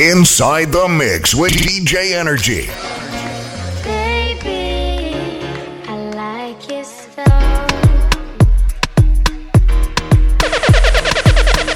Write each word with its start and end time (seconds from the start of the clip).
Inside 0.00 0.72
the 0.72 0.88
Mix 0.88 1.34
with 1.34 1.52
DJ 1.52 2.12
Energy. 2.12 2.68
Baby, 3.84 5.44
I 5.86 5.94
like 6.16 6.70
your 6.70 6.84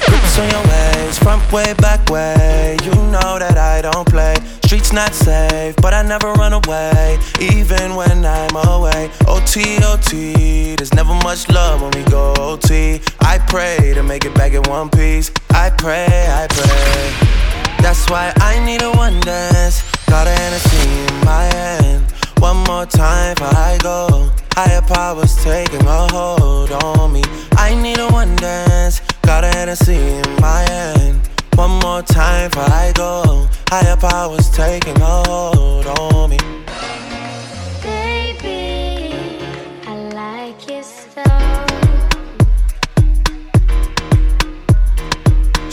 Grips 0.07 0.39
on 0.39 0.49
your 0.49 0.63
ways, 0.63 1.19
front 1.19 1.51
way, 1.51 1.75
back 1.75 2.09
way. 2.09 2.77
You 2.83 2.95
know 2.95 3.37
that 3.37 3.59
I 3.59 3.81
don't 3.83 4.07
play. 4.07 4.33
Streets 4.63 4.91
not 4.91 5.13
safe, 5.13 5.75
but 5.75 5.93
I 5.93 6.01
never 6.01 6.33
run 6.33 6.53
away, 6.53 7.19
even 7.39 7.93
when 7.93 8.25
I'm 8.25 8.55
away. 8.55 9.11
OT, 9.27 9.77
OT, 9.83 10.73
there's 10.73 10.95
never 10.95 11.13
much 11.13 11.47
love 11.49 11.83
when 11.83 11.91
we 11.91 12.03
go 12.09 12.33
OT. 12.39 13.01
I 13.19 13.37
pray 13.47 13.93
to 13.93 14.01
make 14.01 14.25
it 14.25 14.33
back 14.33 14.53
in 14.53 14.63
one 14.63 14.89
piece. 14.89 15.29
I 15.51 15.69
pray, 15.69 16.07
I 16.27 16.47
pray. 16.49 17.34
That's 17.85 18.09
why 18.09 18.33
I 18.37 18.57
need 18.65 18.81
a 18.81 18.91
one 18.93 19.19
dance. 19.19 19.83
Got 20.07 20.25
a 20.25 20.31
Hennessy 20.31 20.89
in 21.05 21.23
my 21.23 21.43
hand. 21.53 22.11
One 22.39 22.57
more 22.63 22.87
time 22.87 23.35
before 23.35 23.55
I 23.55 23.77
go. 23.77 24.31
Higher 24.53 24.81
powers 24.81 25.35
taking 25.43 25.85
a 25.85 26.07
hold 26.11 26.71
on 26.71 27.13
me. 27.13 27.21
I 27.51 27.75
need 27.75 27.99
a 27.99 28.07
one 28.07 28.35
dance. 28.37 29.01
Got 29.21 29.43
a 29.43 29.49
Hennessy 29.49 29.97
in 29.97 30.25
my 30.41 30.61
hand. 30.61 31.29
One 31.53 31.77
more 31.81 32.01
time 32.01 32.49
before 32.49 32.63
I 32.63 32.91
go. 32.95 33.47
Higher 33.69 33.97
powers 33.97 34.49
taking 34.49 34.99
a 34.99 35.23
hold 35.29 35.85
on 35.85 36.31
me. 36.31 36.64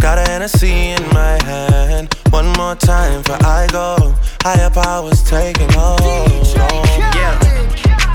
Got 0.00 0.16
a 0.16 0.30
Hennessy 0.30 0.72
in 0.72 1.02
my 1.12 1.36
hand. 1.44 2.14
One 2.30 2.46
more 2.54 2.74
time 2.74 3.20
before 3.20 3.36
I 3.44 3.66
go. 3.70 4.14
Higher 4.42 4.70
powers 4.70 5.22
taking 5.22 5.68
hold. 5.72 6.00
Yeah, 7.14 7.36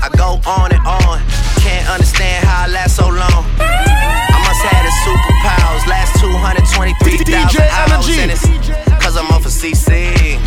I 0.02 0.10
go 0.16 0.40
on 0.50 0.72
and 0.72 0.84
on. 0.84 1.20
Can't 1.62 1.88
understand 1.88 2.44
how 2.44 2.64
I 2.64 2.68
last 2.68 2.96
so 2.96 3.06
long. 3.06 3.44
I 3.60 4.38
must 4.42 4.62
have 4.66 4.82
the 4.82 4.92
superpowers. 5.06 5.86
Last 5.86 6.18
223,000 6.20 7.24
DJ 7.24 7.60
hours. 7.70 8.08
And 8.18 8.32
it's 8.32 8.44
cause 9.04 9.16
I'm 9.16 9.30
off 9.30 9.46
of 9.46 9.52
CC. 9.52 10.40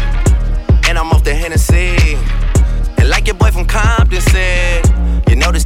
And 0.90 0.98
I'm 0.98 1.10
off 1.12 1.24
the 1.24 1.34
Hennessy. 1.34 2.18
And 2.98 3.10
like 3.10 3.28
your 3.28 3.36
boy 3.36 3.52
from 3.52 3.66
Compton 3.66 4.20
said, 4.20 4.86
you 5.30 5.38
know 5.38 5.54
this 5.54 5.66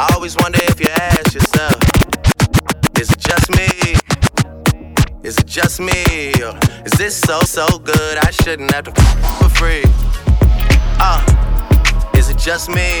I 0.00 0.08
always 0.14 0.36
wonder 0.36 0.60
if 0.62 0.78
you 0.78 0.86
ask 0.90 1.34
yourself, 1.34 1.74
is 3.00 3.10
it 3.10 3.18
just 3.18 3.50
me? 3.50 3.66
Is 5.24 5.36
it 5.38 5.46
just 5.46 5.80
me? 5.80 6.30
Or 6.40 6.56
is 6.86 6.92
this 6.92 7.16
so, 7.16 7.40
so 7.40 7.66
good 7.80 8.16
I 8.18 8.30
shouldn't 8.30 8.70
have 8.70 8.84
to 8.84 8.92
f- 8.96 9.38
for 9.42 9.48
free? 9.48 9.82
Uh, 11.00 11.18
is 12.16 12.30
it 12.30 12.38
just 12.38 12.68
me? 12.68 12.94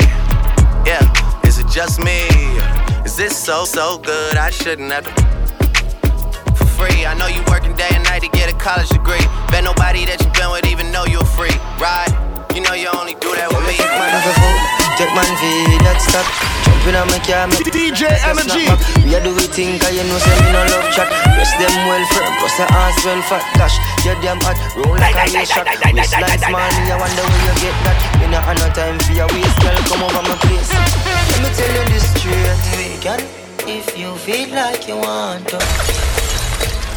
Yeah, 0.90 1.06
is 1.46 1.60
it 1.60 1.68
just 1.68 2.00
me? 2.00 2.26
Is 3.06 3.16
this 3.16 3.36
so, 3.36 3.64
so 3.64 3.98
good 3.98 4.36
I 4.36 4.50
shouldn't 4.50 4.90
have 4.90 5.04
to 5.04 6.54
for 6.56 6.66
free. 6.66 7.06
I 7.06 7.14
know 7.14 7.28
you 7.28 7.44
working 7.46 7.76
day 7.76 7.90
and 7.92 8.02
night 8.02 8.22
to 8.22 8.28
get 8.30 8.52
a 8.52 8.56
college 8.58 8.88
degree. 8.88 9.22
Bet 9.52 9.62
nobody 9.62 10.04
that 10.06 10.20
you've 10.20 10.32
been 10.32 10.50
with 10.50 10.66
even 10.66 10.90
know 10.90 11.04
you're 11.04 11.24
free, 11.24 11.54
right? 11.78 12.10
You 12.58 12.66
know 12.66 12.74
you 12.74 12.90
only 12.90 13.14
do 13.22 13.30
that 13.38 13.54
with 13.54 13.62
me. 13.70 13.78
Man, 13.78 14.10
have 14.10 14.26
a 14.26 14.34
fool. 14.34 14.58
Take 14.98 15.14
man 15.14 15.30
V, 15.38 15.78
that 15.86 16.02
stop. 16.02 16.26
Jumping 16.66 16.98
on 16.98 17.06
my 17.06 17.22
car, 17.22 17.46
make 17.46 17.70
DJ 17.70 18.10
make 18.10 18.18
a 18.18 18.34
Energy. 18.34 18.66
snap. 18.66 18.82
We 19.06 19.14
a 19.14 19.22
do 19.22 19.30
we 19.30 19.46
think, 19.46 19.78
cause 19.78 19.94
you 19.94 20.02
know 20.02 20.18
say 20.18 20.34
me 20.42 20.50
no 20.50 20.66
love 20.66 20.90
chat. 20.90 21.06
Rest 21.38 21.54
them 21.54 21.70
well 21.86 22.02
firm, 22.10 22.34
plus 22.42 22.58
the 22.58 22.66
ass 22.66 22.98
well 23.06 23.22
fat. 23.30 23.46
Gosh, 23.54 23.78
you 24.02 24.10
damn 24.18 24.42
hot, 24.42 24.58
roll 24.74 24.98
like 24.98 25.14
a 25.14 25.38
air 25.38 25.46
shot. 25.46 25.70
Waistline 25.70 26.42
small, 26.42 26.66
me 26.82 26.90
I 26.90 26.98
wonder 26.98 27.22
where 27.30 27.46
you 27.46 27.54
get 27.62 27.76
that. 27.86 27.98
Me 28.18 28.26
not 28.26 28.42
have 28.42 28.58
no 28.58 28.66
time 28.74 28.98
for 29.06 29.14
your 29.14 29.30
waist, 29.30 29.54
girl, 29.62 29.78
come 29.86 30.02
over 30.02 30.22
my 30.26 30.34
place. 30.42 30.74
Let 30.74 31.38
me 31.38 31.50
tell 31.54 31.70
you 31.78 31.84
this 31.94 32.10
straight, 32.10 32.58
we 32.74 32.98
can, 32.98 33.22
if 33.70 33.94
you 33.94 34.18
feel 34.26 34.50
like 34.50 34.90
you 34.90 34.98
want 34.98 35.46
to. 35.54 35.62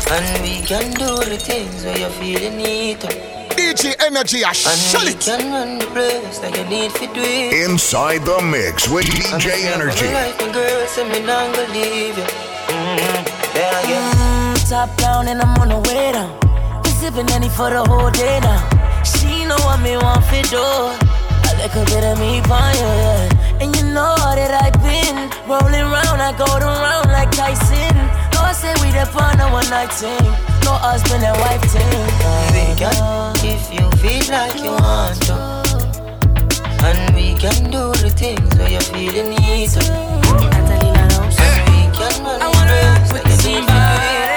And 0.10 0.26
we 0.42 0.66
can 0.66 0.90
do 0.98 1.22
the 1.22 1.38
things 1.38 1.86
where 1.86 2.02
you 2.02 2.10
feel 2.18 2.50
you 2.50 2.50
need 2.50 2.98
to. 3.06 3.41
DJ 3.62 3.94
Energy, 4.02 4.44
I 4.44 4.50
And 4.50 4.58
shut 4.90 5.06
it. 5.08 5.20
can 5.22 5.52
run 5.54 5.78
the 5.78 5.86
place 5.94 6.42
like 6.42 6.58
you 6.58 6.66
need 6.66 6.92
to 6.96 7.06
do 7.14 7.22
it. 7.22 7.70
Inside 7.70 8.26
the 8.26 8.42
Mix 8.42 8.90
with 8.90 9.06
DJ 9.06 9.66
Energy. 9.74 10.08
Girl, 10.52 10.88
say 10.88 11.08
me 11.08 11.20
not 11.22 11.54
gonna 11.56 11.68
leave 11.72 12.18
you. 12.18 12.26
There 13.54 13.72
I 13.78 13.82
get. 13.86 14.02
Mm, 14.18 14.70
top 14.70 14.90
down 14.98 15.28
and 15.28 15.40
I'm 15.42 15.54
on 15.62 15.70
the 15.70 15.80
way 15.88 16.12
down. 16.12 16.34
We 16.84 16.90
sipping 17.00 17.30
any 17.32 17.50
for 17.50 17.70
the 17.70 17.84
whole 17.86 18.10
day 18.10 18.40
now. 18.42 18.62
She 19.04 19.46
know 19.46 19.58
what 19.68 19.80
me 19.82 19.96
want 19.96 20.26
for 20.26 20.42
do. 20.50 20.58
A 20.58 21.52
little 21.62 21.86
bit 21.86 22.04
of 22.04 22.18
me 22.20 22.42
fire, 22.50 22.74
yeah. 22.76 23.62
And 23.62 23.76
you 23.78 23.84
know 23.94 24.16
that 24.40 24.52
I've 24.64 24.78
been 24.82 25.18
rolling 25.48 25.86
round, 25.96 26.20
I 26.20 26.34
go 26.36 26.50
around 26.58 27.12
like 27.14 27.30
Tyson. 27.32 27.94
No, 28.34 28.42
I 28.42 28.54
say 28.54 28.74
we 28.82 28.90
the 28.92 29.06
fun 29.06 29.40
a 29.40 29.48
one 29.52 29.70
night 29.70 29.94
thing. 29.94 30.51
No 30.64 30.74
husband 30.74 31.24
and 31.24 31.38
wife 31.40 31.62
thing. 31.72 31.90
We 32.54 32.76
can, 32.78 33.34
if 33.46 33.74
you 33.74 33.86
feel 34.02 34.26
like 34.32 34.58
you 34.64 34.72
want 34.72 35.22
to. 35.28 35.36
And 36.84 37.16
we 37.16 37.36
can 37.36 37.70
do 37.72 37.92
the 38.02 38.10
things 38.16 38.56
where 38.58 38.70
you 38.70 38.82
feel 38.82 39.14
you 39.14 39.24
need 39.30 39.70
to. 39.70 39.80
Catalina 39.82 41.08
knows. 41.10 41.38
And 41.40 41.58
we 41.70 41.82
can 41.98 42.24
run 42.24 42.42
I 42.42 42.48
wanna 42.56 42.78
rock 42.86 43.10
place 43.10 43.46
with 43.46 43.68
like 43.68 44.31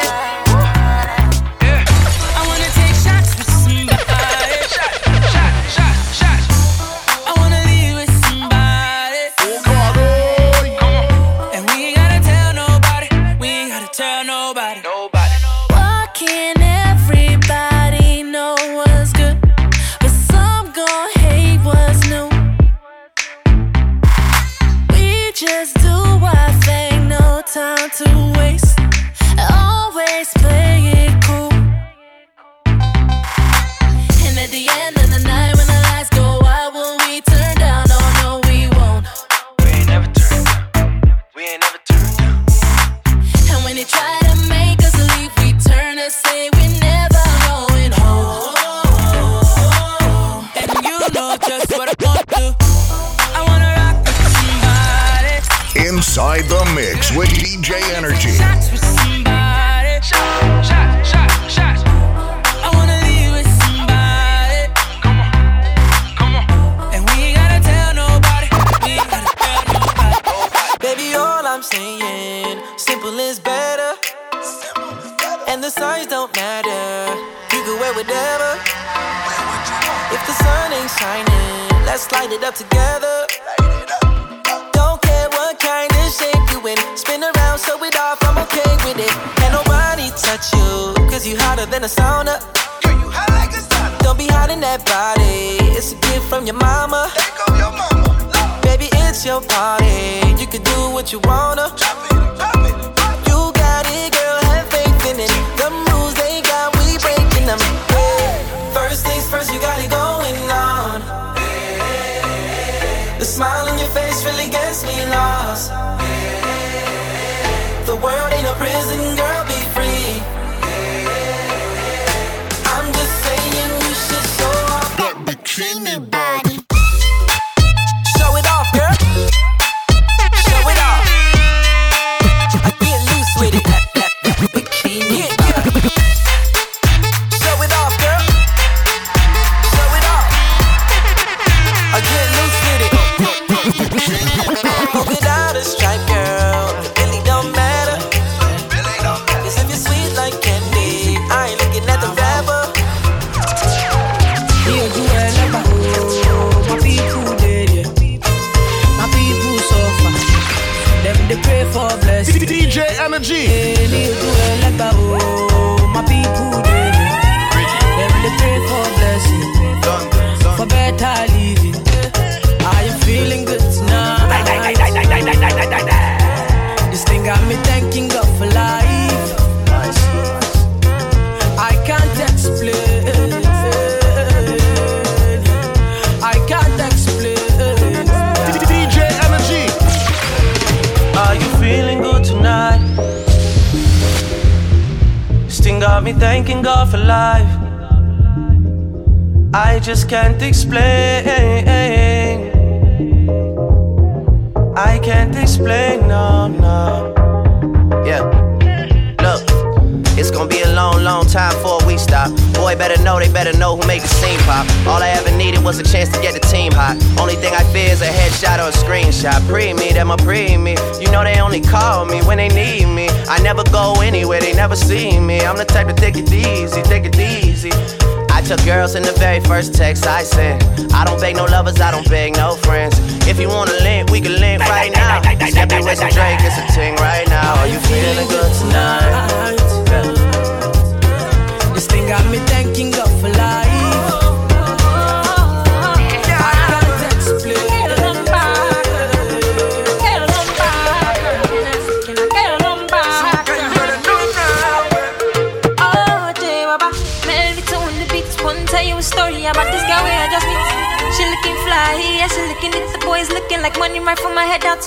The 117.85 117.95
world 117.97 118.33
ain't 118.33 118.47
a 118.47 118.55
prison, 118.55 119.15
girl, 119.15 119.24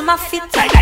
my 0.07 0.15
head 0.15 0.49
down 0.53 0.76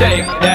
Shake 0.00 0.24
that 0.24 0.49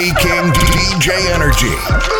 Party 0.00 0.14
King 0.22 0.50
DJ 0.52 1.30
Energy. 1.34 2.19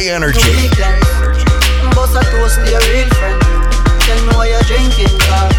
High 0.00 0.14
Energy. 0.14 0.40
Boss 1.94 2.16
a 2.16 2.24
toast 2.32 2.56
to 2.56 2.70
your 2.70 2.80
real 2.88 3.08
friend. 3.20 3.42
Tell 4.00 4.16
me 4.24 4.32
why 4.32 4.48
you're 4.48 4.62
drinking, 4.62 5.12
eh? 5.20 5.50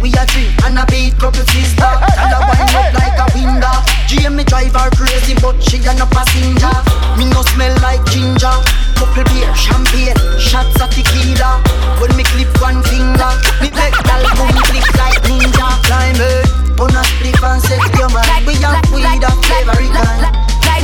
we 0.00 0.10
are 0.14 0.26
three, 0.26 0.48
and 0.64 0.78
I 0.78 0.84
beat, 0.86 1.16
drop 1.18 1.36
your 1.36 1.44
and 1.44 2.32
I 2.32 2.40
wind 2.48 2.74
up 2.74 2.94
like 2.94 3.18
a 3.20 3.36
window. 3.36 3.91
GM 4.12 4.44
drive 4.44 4.76
her 4.76 4.90
crazy, 4.92 5.32
but 5.40 5.56
she 5.64 5.80
a 5.88 5.92
no 5.96 6.04
passenger. 6.12 6.76
Me 7.16 7.24
no 7.32 7.40
smell 7.48 7.72
like 7.80 8.04
ginger. 8.12 8.52
Couple 9.00 9.24
beer, 9.32 9.48
champagne, 9.56 10.12
shots 10.36 10.76
of 10.84 10.92
tequila. 10.92 11.64
When 11.96 12.12
me 12.12 12.20
clip 12.28 12.52
one 12.60 12.84
finger, 12.84 13.32
me 13.64 13.72
make 13.72 13.96
gal 14.04 14.20
boom 14.36 14.52
click 14.68 14.84
like 15.00 15.16
ninja. 15.24 15.64
Climb 15.88 16.20
it, 16.20 16.44
on 16.76 16.92
a 16.92 17.02
split 17.08 17.40
and 17.40 17.62
set 17.64 17.80
your 17.96 18.12
mind. 18.12 18.44
We 18.44 18.52
have 18.60 18.84
weed 18.92 19.24
of 19.24 19.38
favorite 19.48 19.96
kind. 19.96 20.28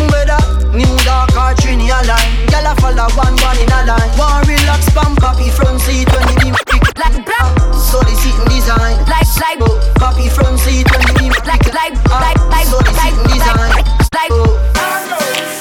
Better, 0.08 0.40
new 0.72 0.96
dark 1.04 1.36
or 1.36 1.52
trini 1.60 1.92
a 1.92 2.00
line. 2.08 2.46
Gal 2.48 2.64
a 2.64 2.74
follow 2.80 3.12
one 3.12 3.36
one 3.44 3.58
in 3.60 3.68
a 3.68 3.84
line. 3.84 4.08
One 4.16 4.40
relax, 4.48 4.88
pump 4.94 5.20
happy 5.20 5.50
front 5.50 5.82
seat 5.82 6.08
when 6.16 6.24
the 6.24 6.87
like 6.98 7.24
black. 7.24 7.74
So 7.74 8.00
they 8.02 8.14
sitting 8.14 8.44
design, 8.50 8.98
like 9.06 9.26
like 9.40 9.58
oh, 9.62 9.78
copy 9.98 10.28
from 10.28 10.56
C20 10.56 11.30
like 11.46 11.64
like 11.72 11.94
like 12.10 12.38
like 12.50 12.66
so 12.66 12.78
they 12.82 12.92
sitting 12.92 13.24
design, 13.32 13.84
like. 14.14 15.57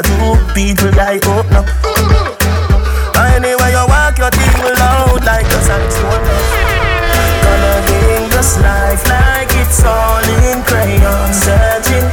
Beautiful 0.00 0.32
tattoo. 0.32 0.54
People 0.54 0.88
open 1.36 1.56
up. 1.56 1.66
Anyway, 3.16 3.70
you 3.72 3.84
walk 3.88 4.16
your 4.16 4.30
thing 4.30 4.62
loud 4.78 5.24
like 5.24 5.44
a 5.44 5.60
saxophone. 5.60 6.24
Coloring 7.44 8.30
this 8.30 8.56
life 8.60 9.04
like 9.08 9.52
it's 9.60 9.84
all 9.84 10.24
in 10.48 10.62
crayon. 10.64 11.32
Searching, 11.32 12.06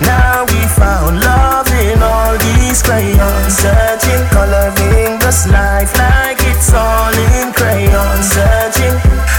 now 0.00 0.44
we 0.48 0.60
found 0.80 1.20
love 1.20 1.68
in 1.72 2.02
all 2.02 2.36
these 2.38 2.82
crayons. 2.82 3.52
Searching, 3.52 4.24
coloring 4.32 5.18
this 5.18 5.46
life 5.48 5.92
like 5.98 6.38
it's 6.40 6.72
all 6.72 7.12
in 7.12 7.52
crayon. 7.52 8.22
Searching, 8.22 8.96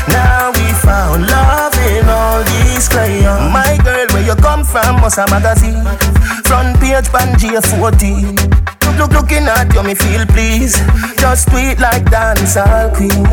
now 0.09 0.51
we 0.53 0.67
found 0.85 1.25
love 1.27 1.73
in 1.89 2.07
all 2.09 2.43
these 2.43 2.87
crayons. 2.89 3.51
My 3.51 3.77
girl, 3.83 4.07
where 4.13 4.25
you 4.25 4.35
come 4.35 4.63
from, 4.63 5.01
must 5.01 5.17
a 5.17 5.25
magazine 5.29 5.76
you're 7.57 7.79
14. 7.79 8.35
Look, 8.97 9.11
looking 9.11 9.49
at 9.49 9.73
you, 9.73 9.81
me 9.81 9.95
feel 9.95 10.25
please. 10.27 10.77
Just 11.17 11.49
tweet 11.49 11.79
like 11.79 12.05
dancehall 12.05 12.93
queen. 12.93 13.25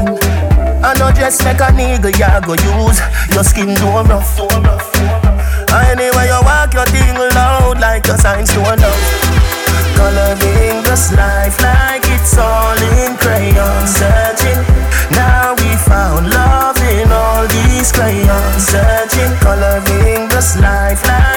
I 0.84 0.94
know 0.98 1.12
just 1.12 1.44
make 1.44 1.60
a 1.60 1.68
nigga, 1.76 2.08
ya 2.16 2.40
go 2.40 2.54
use. 2.56 3.00
Your 3.34 3.44
skin 3.44 3.74
do 3.76 3.86
rough. 4.08 4.40
Anyway, 5.90 6.26
you 6.32 6.40
walk 6.40 6.72
your 6.72 6.86
thing 6.86 7.16
loud 7.36 7.80
like 7.80 8.06
your 8.06 8.16
signs 8.16 8.48
to 8.52 8.60
a. 8.60 8.76
Coloring 9.96 10.80
this 10.88 11.12
life 11.12 11.60
like 11.60 12.04
it's 12.08 12.38
all 12.38 12.80
in 12.96 13.16
crayon 13.20 13.86
searching. 13.86 14.60
Now 15.12 15.54
we 15.60 15.70
found 15.84 16.30
love 16.30 16.78
in 16.80 17.12
all 17.12 17.46
these 17.48 17.92
crayons 17.92 18.64
searching. 18.72 19.32
Coloring 19.44 20.28
this 20.28 20.56
life 20.56 21.04
like 21.06 21.33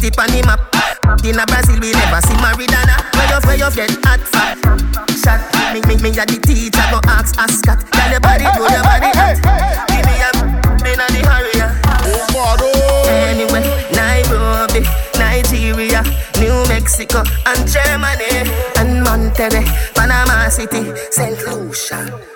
Any 0.00 0.08
city 0.08 0.16
pan 0.16 0.32
the 0.32 0.40
map. 0.48 0.60
In 1.24 1.36
a 1.36 1.44
Brazil 1.44 1.76
we 1.76 1.92
never 1.92 2.20
see 2.24 2.32
Maridana. 2.40 2.96
Where 3.12 3.28
you 3.28 3.40
where 3.44 3.56
you 3.60 3.70
get 3.76 3.92
hot 4.00 4.20
fat? 4.32 4.56
Shot. 5.12 5.44
Me 5.74 5.80
me 5.84 6.00
me 6.00 6.08
a 6.16 6.24
the 6.24 6.40
teacher 6.40 6.80
go 6.88 7.00
ask 7.04 7.36
Ascot. 7.36 7.84
Tell 7.92 8.10
your 8.10 8.20
body 8.20 8.48
do 8.56 8.64
your 8.64 8.80
body 8.80 9.12
hot. 9.12 9.36
Give 9.92 10.00
me 10.08 10.16
a 10.24 10.30
in 10.88 11.00
a 11.00 11.06
the 11.12 11.20
hurry. 11.28 11.52
Oh. 12.32 13.04
Anyway, 13.28 13.60
Nairobi, 13.92 14.88
Nigeria, 15.18 16.02
New 16.40 16.64
Mexico, 16.68 17.22
and 17.44 17.68
Germany, 17.68 18.48
and 18.80 19.04
Monterrey, 19.04 19.68
Panama 19.94 20.48
City, 20.48 20.96
St. 21.10 21.36
Lucia. 21.46 22.29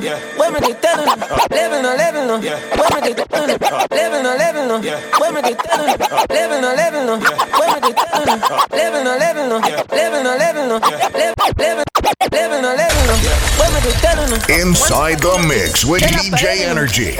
no. 0.00 0.42
Women 0.42 0.62
que 0.62 0.72
están. 0.72 1.00
Living 1.50 1.82
no, 1.82 1.96
living 1.96 2.26
no. 2.26 2.36
Women 2.38 3.02
que 3.02 3.22
están. 3.22 3.46
Living 3.90 4.22
no, 4.22 4.36
living 4.36 4.68
no. 4.68 4.80
Women 5.20 5.42
que 5.42 5.50
están. 5.50 5.86
Living 6.30 6.60
no, 6.60 6.74
living 6.74 7.06
no. 7.06 7.14
Women 7.58 7.80
que 7.82 7.90
están. 7.90 8.40
Living 8.72 9.04
no, 9.04 9.18
living 9.18 9.48
no. 9.48 9.58
Living 9.92 10.22
no, 10.22 10.36
living 10.36 10.68
no. 10.68 10.78
Living 10.78 11.84
Living 12.32 12.62
no, 12.62 12.74
living 12.74 13.06
no. 13.06 13.14
Women 13.58 13.82
que 13.82 13.90
están. 13.90 14.12
Inside 14.48 15.18
the 15.20 15.38
mix 15.46 15.84
with 15.84 16.02
DJ 16.02 16.44
eh? 16.44 16.70
Energy. 16.70 17.16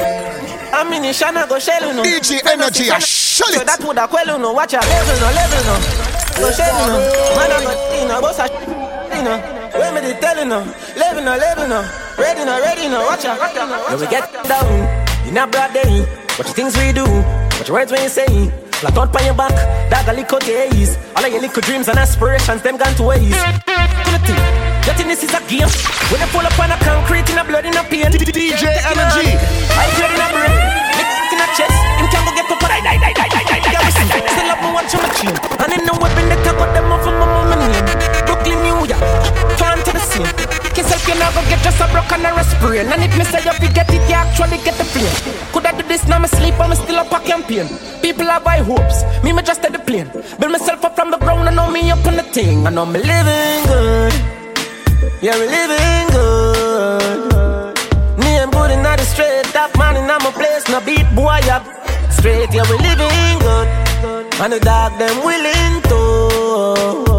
I'm 0.73 0.93
in 0.93 1.03
the 1.03 1.47
go 1.49 1.59
shelling 1.59 1.97
no. 1.97 2.03
DJ 2.03 2.45
Energy, 2.47 2.91
I 2.91 2.99
shell 2.99 3.53
it. 3.53 3.67
That 3.67 3.85
would 3.85 3.99
a 3.99 4.09
quello 4.09 4.39
no. 4.39 4.53
Watch 4.53 4.75
a 4.75 4.81
living 4.81 5.21
no, 5.21 5.29
living 5.29 5.67
no. 5.67 5.77
Go 6.41 6.51
shelling 6.51 6.89
no. 6.89 6.99
Man, 7.37 7.53
I'm 7.53 7.67
a, 7.67 8.01
you 8.01 8.09
know, 8.09 8.21
boss 8.21 8.39
a, 8.39 8.49
you. 8.49 9.63
Women 9.79 10.05
they 10.05 10.19
telling 10.21 10.49
no. 10.49 10.61
Living 10.97 11.25
no, 11.25 11.37
living 11.37 11.69
no. 11.69 12.02
Ready 12.18 12.44
no, 12.44 12.61
ready 12.61 12.88
no. 12.88 13.03
Watch 13.07 13.25
a. 13.25 13.35
When 13.37 14.01
we 14.01 14.07
get 14.07 14.29
down 14.44 14.68
in 15.27 15.37
a 15.37 15.46
broad 15.46 15.72
day, 15.72 16.03
what 16.37 16.46
you 16.48 16.55
things 16.55 16.77
we 16.77 16.92
do, 16.92 17.05
what 17.59 17.66
your 17.68 17.77
words 17.79 17.92
when 17.92 18.03
you 18.03 18.09
say. 18.09 18.27
Flat 18.81 18.98
out 18.98 19.14
on 19.14 19.25
your 19.25 19.35
back, 19.35 19.55
dog 19.90 20.09
a 20.09 20.12
little 20.16 20.38
days. 20.40 20.96
All 21.16 21.25
of 21.25 21.31
your 21.33 21.40
little 21.40 21.62
dreams 21.62 21.88
and 21.88 21.98
aspirations, 21.98 22.62
them 22.62 22.77
gone 22.77 22.94
to 22.96 23.05
waste. 23.05 23.38
Pull 23.66 24.14
it 24.18 24.29
in. 24.29 24.38
You 24.83 24.92
think 24.98 25.09
this 25.14 25.22
is 25.22 25.31
a 25.35 25.40
game? 25.46 25.70
When 26.11 26.18
you 26.20 26.29
pull 26.35 26.42
up 26.42 26.59
on 26.59 26.70
a 26.75 26.77
concrete 26.83 27.29
in 27.31 27.38
a 27.38 27.44
blood 27.44 27.64
in 27.66 27.77
a 27.77 27.83
pain. 27.87 28.11
DJ 28.11 28.64
Energy. 28.83 29.29
I 29.70 29.85
blood 29.96 30.12
in 30.12 30.20
a 30.20 30.29
brain. 30.35 30.55
Nick 30.98 31.11
in 31.33 31.38
a 31.38 31.46
chest. 31.55 31.79
Him 32.03 32.07
can 32.11 32.22
go 32.27 32.31
get 32.35 32.51
up 32.51 32.59
and 32.59 32.70
die, 32.83 32.83
die, 32.83 32.98
die, 32.98 33.14
die, 33.14 33.29
die, 33.31 33.44
die, 33.46 33.62
die. 33.62 33.72
Yeah, 33.72 33.83
we 33.87 33.90
still- 33.94 34.11
Still 34.11 34.48
have 34.51 34.61
me 34.62 34.68
watching 34.75 34.98
my 35.03 35.11
chain. 35.14 35.35
And 35.62 35.70
in 35.79 35.83
the 35.87 35.94
weapon 35.94 36.25
they 36.29 36.38
can 36.42 36.55
got 36.59 36.70
them 36.75 36.90
off 36.90 37.07
of 37.07 37.14
You 41.12 41.18
never 41.18 41.42
get 41.51 41.61
just 41.62 41.79
a 41.79 41.87
broken 41.92 42.25
or 42.25 42.40
a 42.40 42.44
sprain. 42.44 42.87
And 42.88 43.03
if 43.03 43.12
me 43.18 43.25
say 43.25 43.44
you 43.44 43.53
forget 43.53 43.87
it, 43.92 44.01
you 44.09 44.16
actually 44.16 44.57
get 44.64 44.79
the 44.81 44.85
plane. 44.96 45.12
Could 45.53 45.66
I 45.66 45.77
do 45.77 45.87
this 45.87 46.09
now? 46.09 46.18
Me 46.18 46.27
sleep, 46.27 46.59
I'm 46.59 46.75
still 46.75 46.96
up 46.96 47.12
a 47.12 47.20
campaign. 47.20 47.68
People 48.01 48.25
have 48.25 48.44
high 48.44 48.64
hopes. 48.64 49.05
Me, 49.22 49.31
me 49.33 49.42
just 49.42 49.62
at 49.62 49.72
the 49.72 49.79
plane. 49.79 50.09
Build 50.40 50.53
myself 50.53 50.83
up 50.83 50.96
from 50.96 51.11
the 51.11 51.18
ground 51.18 51.46
and 51.48 51.57
know 51.57 51.70
me 51.70 51.90
up 51.90 52.07
on 52.07 52.16
the 52.16 52.22
thing. 52.22 52.66
I 52.66 52.70
know 52.70 52.87
me 52.87 53.01
living 53.01 53.62
good. 53.68 54.14
Yeah, 55.20 55.37
we 55.37 55.44
living 55.53 56.09
good. 56.16 57.77
Me, 58.16 58.40
I'm 58.40 58.51
good 58.51 58.70
in 58.70 58.83
the 58.83 59.05
straight. 59.05 59.44
Top 59.53 59.77
man 59.77 59.96
in 60.01 60.07
my 60.07 60.33
place. 60.33 60.66
No 60.70 60.81
beat 60.81 61.05
boy 61.14 61.40
up 61.53 61.62
straight. 62.11 62.48
Yeah, 62.55 62.64
we 62.70 62.79
living 62.88 63.38
good. 63.44 63.68
And 64.40 64.53
the 64.55 64.61
dog 64.61 64.98
them 64.98 65.16
willing 65.22 65.83
to. 65.90 67.12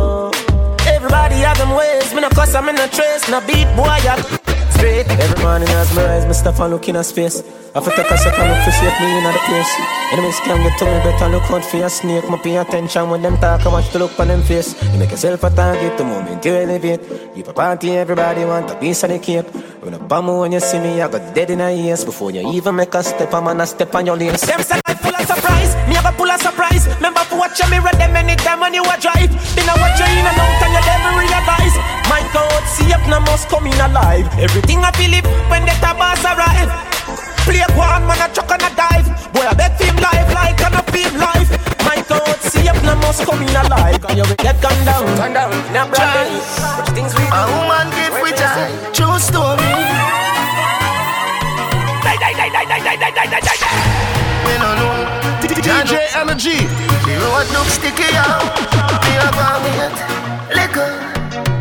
Them 1.58 1.76
ways. 1.76 2.14
Me 2.14 2.22
no 2.22 2.30
cuss, 2.30 2.56
I'm 2.56 2.68
in 2.70 2.80
a 2.80 2.88
trace. 2.88 3.30
No 3.30 3.40
beat 3.42 3.68
boy 3.76 4.00
up 4.10 4.53
straight. 4.84 5.08
Every 5.24 5.44
morning 5.44 5.70
as 5.70 5.96
me 5.96 6.04
rise, 6.04 6.26
me 6.26 6.34
stop 6.34 6.60
and 6.60 6.74
look 6.74 6.88
in 6.90 6.96
a 6.98 7.04
space. 7.04 7.42
I 7.76 7.80
to 7.80 7.90
take 7.90 8.12
a 8.12 8.18
second 8.18 8.48
look 8.50 8.62
to 8.66 8.72
see 8.72 8.86
if 8.86 9.00
me 9.02 9.18
in 9.18 9.24
the 9.24 9.42
place. 9.48 9.72
Enemies 10.12 10.40
can 10.46 10.62
get 10.62 10.78
to 10.80 10.86
me, 10.86 10.98
better 11.04 11.30
look 11.30 11.50
out 11.50 11.66
for 11.66 11.78
your 11.78 11.90
snake. 11.90 12.30
My 12.30 12.38
pay 12.38 12.58
attention 12.58 13.10
when 13.10 13.22
them 13.22 13.38
talk, 13.38 13.66
I 13.66 13.70
watch 13.70 13.90
to 13.92 14.00
look 14.00 14.20
on 14.20 14.28
them 14.28 14.44
face. 14.44 14.76
You 14.94 15.00
make 15.00 15.10
yourself 15.12 15.44
a 15.44 15.50
target 15.50 15.98
the 15.98 16.04
moment 16.04 16.46
you 16.46 16.54
elevate. 16.54 17.02
Keep 17.34 17.48
a 17.48 17.54
party, 17.54 17.92
everybody 17.98 18.46
want 18.46 18.70
a 18.70 18.76
piece 18.76 19.04
of 19.04 19.10
the 19.10 19.20
cake. 19.20 19.48
When 19.82 19.94
a 19.96 20.00
bomb 20.00 20.28
when 20.28 20.52
you 20.52 20.60
see 20.60 20.80
me, 20.80 21.02
I 21.02 21.10
got 21.10 21.34
dead 21.34 21.50
in 21.50 21.62
a 21.62 21.72
ears. 21.72 22.06
Before 22.06 22.30
you 22.32 22.52
even 22.52 22.76
make 22.76 22.94
a 22.94 23.04
step, 23.04 23.34
I'm 23.34 23.46
gonna 23.46 23.66
step 23.66 23.96
on 23.96 24.06
your 24.06 24.18
lace. 24.18 24.42
Them 24.46 24.62
say 24.62 24.80
life 24.86 25.00
full 25.02 25.16
of 25.16 25.26
surprise, 25.26 25.74
me 25.90 25.96
have 25.96 26.14
a 26.14 26.16
pull 26.16 26.30
of 26.30 26.40
surprise. 26.42 26.86
Remember 26.98 27.24
to 27.32 27.36
watch 27.38 27.60
me 27.72 27.80
read 27.80 27.96
them 27.98 28.16
anytime 28.16 28.60
when 28.60 28.74
you 28.74 28.84
a 28.84 28.96
drive. 29.02 29.32
Then 29.56 29.66
I 29.70 29.76
watch 29.82 29.98
you 29.98 30.06
in 30.06 30.28
and 30.30 30.38
out 30.38 30.54
time, 30.62 30.74
you 30.78 30.84
never 30.86 31.12
realize. 31.18 31.76
My 32.06 32.22
God, 32.32 32.62
see 32.70 32.86
if 32.86 33.02
no 33.10 33.20
must 33.22 33.50
come 33.50 33.66
in 33.66 33.80
alive. 33.82 34.28
Everything 34.38 34.73
I 34.80 34.92
feel 34.98 35.14
it 35.14 35.26
when 35.52 35.66
the 35.68 35.76
tabas 35.78 36.24
arrive. 36.26 36.72
Play 37.46 37.62
one 37.76 38.08
man 38.08 38.24
a 38.24 38.28
chuck 38.34 38.50
and 38.50 38.64
a 38.64 38.72
dive. 38.74 39.06
Boy, 39.34 39.46
I 39.46 39.54
bet 39.54 39.76
him 39.78 39.96
life 40.00 40.32
like 40.34 40.58
an 40.64 40.80
a 40.80 40.84
feel 40.90 41.14
life. 41.20 41.52
My 41.84 42.00
God, 42.08 42.40
see 42.42 42.66
if 42.66 42.80
no 42.82 42.96
must 43.04 43.26
come 43.28 43.44
in 43.44 43.54
alive. 43.54 44.00
And 44.08 44.18
you 44.18 44.24
will 44.24 44.40
get 44.40 44.62
gone 44.64 44.80
down, 44.86 45.06
gone 45.20 45.34
down. 45.34 45.52
Now, 45.76 45.86
brother, 45.92 46.26
things 46.96 47.14
we 47.14 47.26
A 47.30 47.44
woman 47.52 47.92
give 47.94 48.16
with 48.24 48.40
joy, 48.40 48.72
true 48.96 49.20
story. 49.20 49.74
Die, 52.02 52.18
die, 52.18 52.34
die, 52.34 52.50
die, 52.50 52.66
die, 52.66 52.80
die, 52.80 52.98
die, 52.98 53.12
die, 53.12 53.28
die, 53.28 53.60
die. 53.60 54.04
We 54.48 54.54
no 54.58 54.72
know. 54.80 54.94
DJ 55.64 56.12
Energy. 56.16 56.68
The 57.08 57.16
road 57.24 57.48
look 57.56 57.68
sticky 57.68 58.12
out. 58.16 58.44
Me 59.04 59.16
a 59.16 59.28
go 59.32 59.48
wait, 59.64 59.96
liquor 60.52 60.92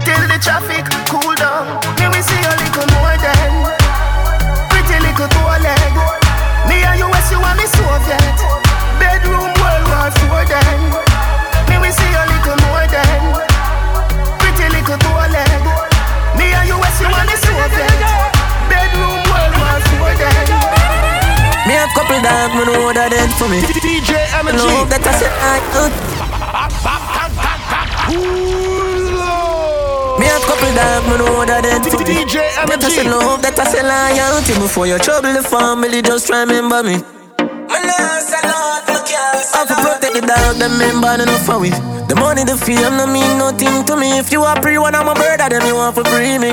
till 0.03 0.22
the 0.27 0.38
traffic 0.42 0.83
cool 1.07 1.35
down. 1.37 1.79
Me 1.98 2.09
we 2.11 2.22
see 2.22 2.42
a 2.42 2.62
for 23.42 23.48
me. 23.50 23.59
DJ 23.59 24.14
Love 24.38 24.55
Energy. 24.55 24.87
that 24.87 25.02
I 25.02 25.12
said 25.18 25.35
I 25.42 25.59
could. 25.74 25.92
Me 30.20 30.26
have 30.31 30.44
couple 30.46 30.70
dog, 30.78 31.02
me 31.11 31.14
know 31.18 31.42
that 31.50 31.62
dead 31.66 31.83
for 31.83 31.98
me. 31.98 32.22
DJ 32.22 32.46
That 32.55 32.70
I 32.70 32.74
Energy. 32.78 32.94
said 32.94 33.11
love, 33.11 33.42
that 33.42 33.59
I 33.59 33.64
said 33.66 33.83
loyalty. 33.83 34.55
Before 34.62 34.87
you 34.87 34.98
trouble 34.98 35.33
the 35.35 35.42
family, 35.42 36.02
just 36.02 36.26
try 36.28 36.44
remember 36.44 36.83
me. 36.87 37.02
I 37.66 37.78
have 39.59 39.68
to 39.68 39.74
protect 39.74 40.14
the 40.14 40.22
dog, 40.22 40.57
them 40.62 40.78
member 40.78 41.14
enough 41.22 41.42
for 41.46 41.64
it. 41.66 41.74
The 42.09 42.14
money, 42.14 42.44
the 42.44 42.57
fame, 42.57 42.94
no 42.96 43.07
mean 43.07 43.38
nothing 43.38 43.85
to 43.87 43.96
me. 43.96 44.18
If 44.18 44.31
you 44.31 44.42
are 44.42 44.61
pre 44.61 44.78
one, 44.78 44.94
I'm 44.94 45.09
a 45.09 45.14
brother, 45.14 45.48
then 45.50 45.66
you 45.66 45.74
want 45.74 45.96
to 45.96 46.05
free 46.05 46.38
me. 46.38 46.50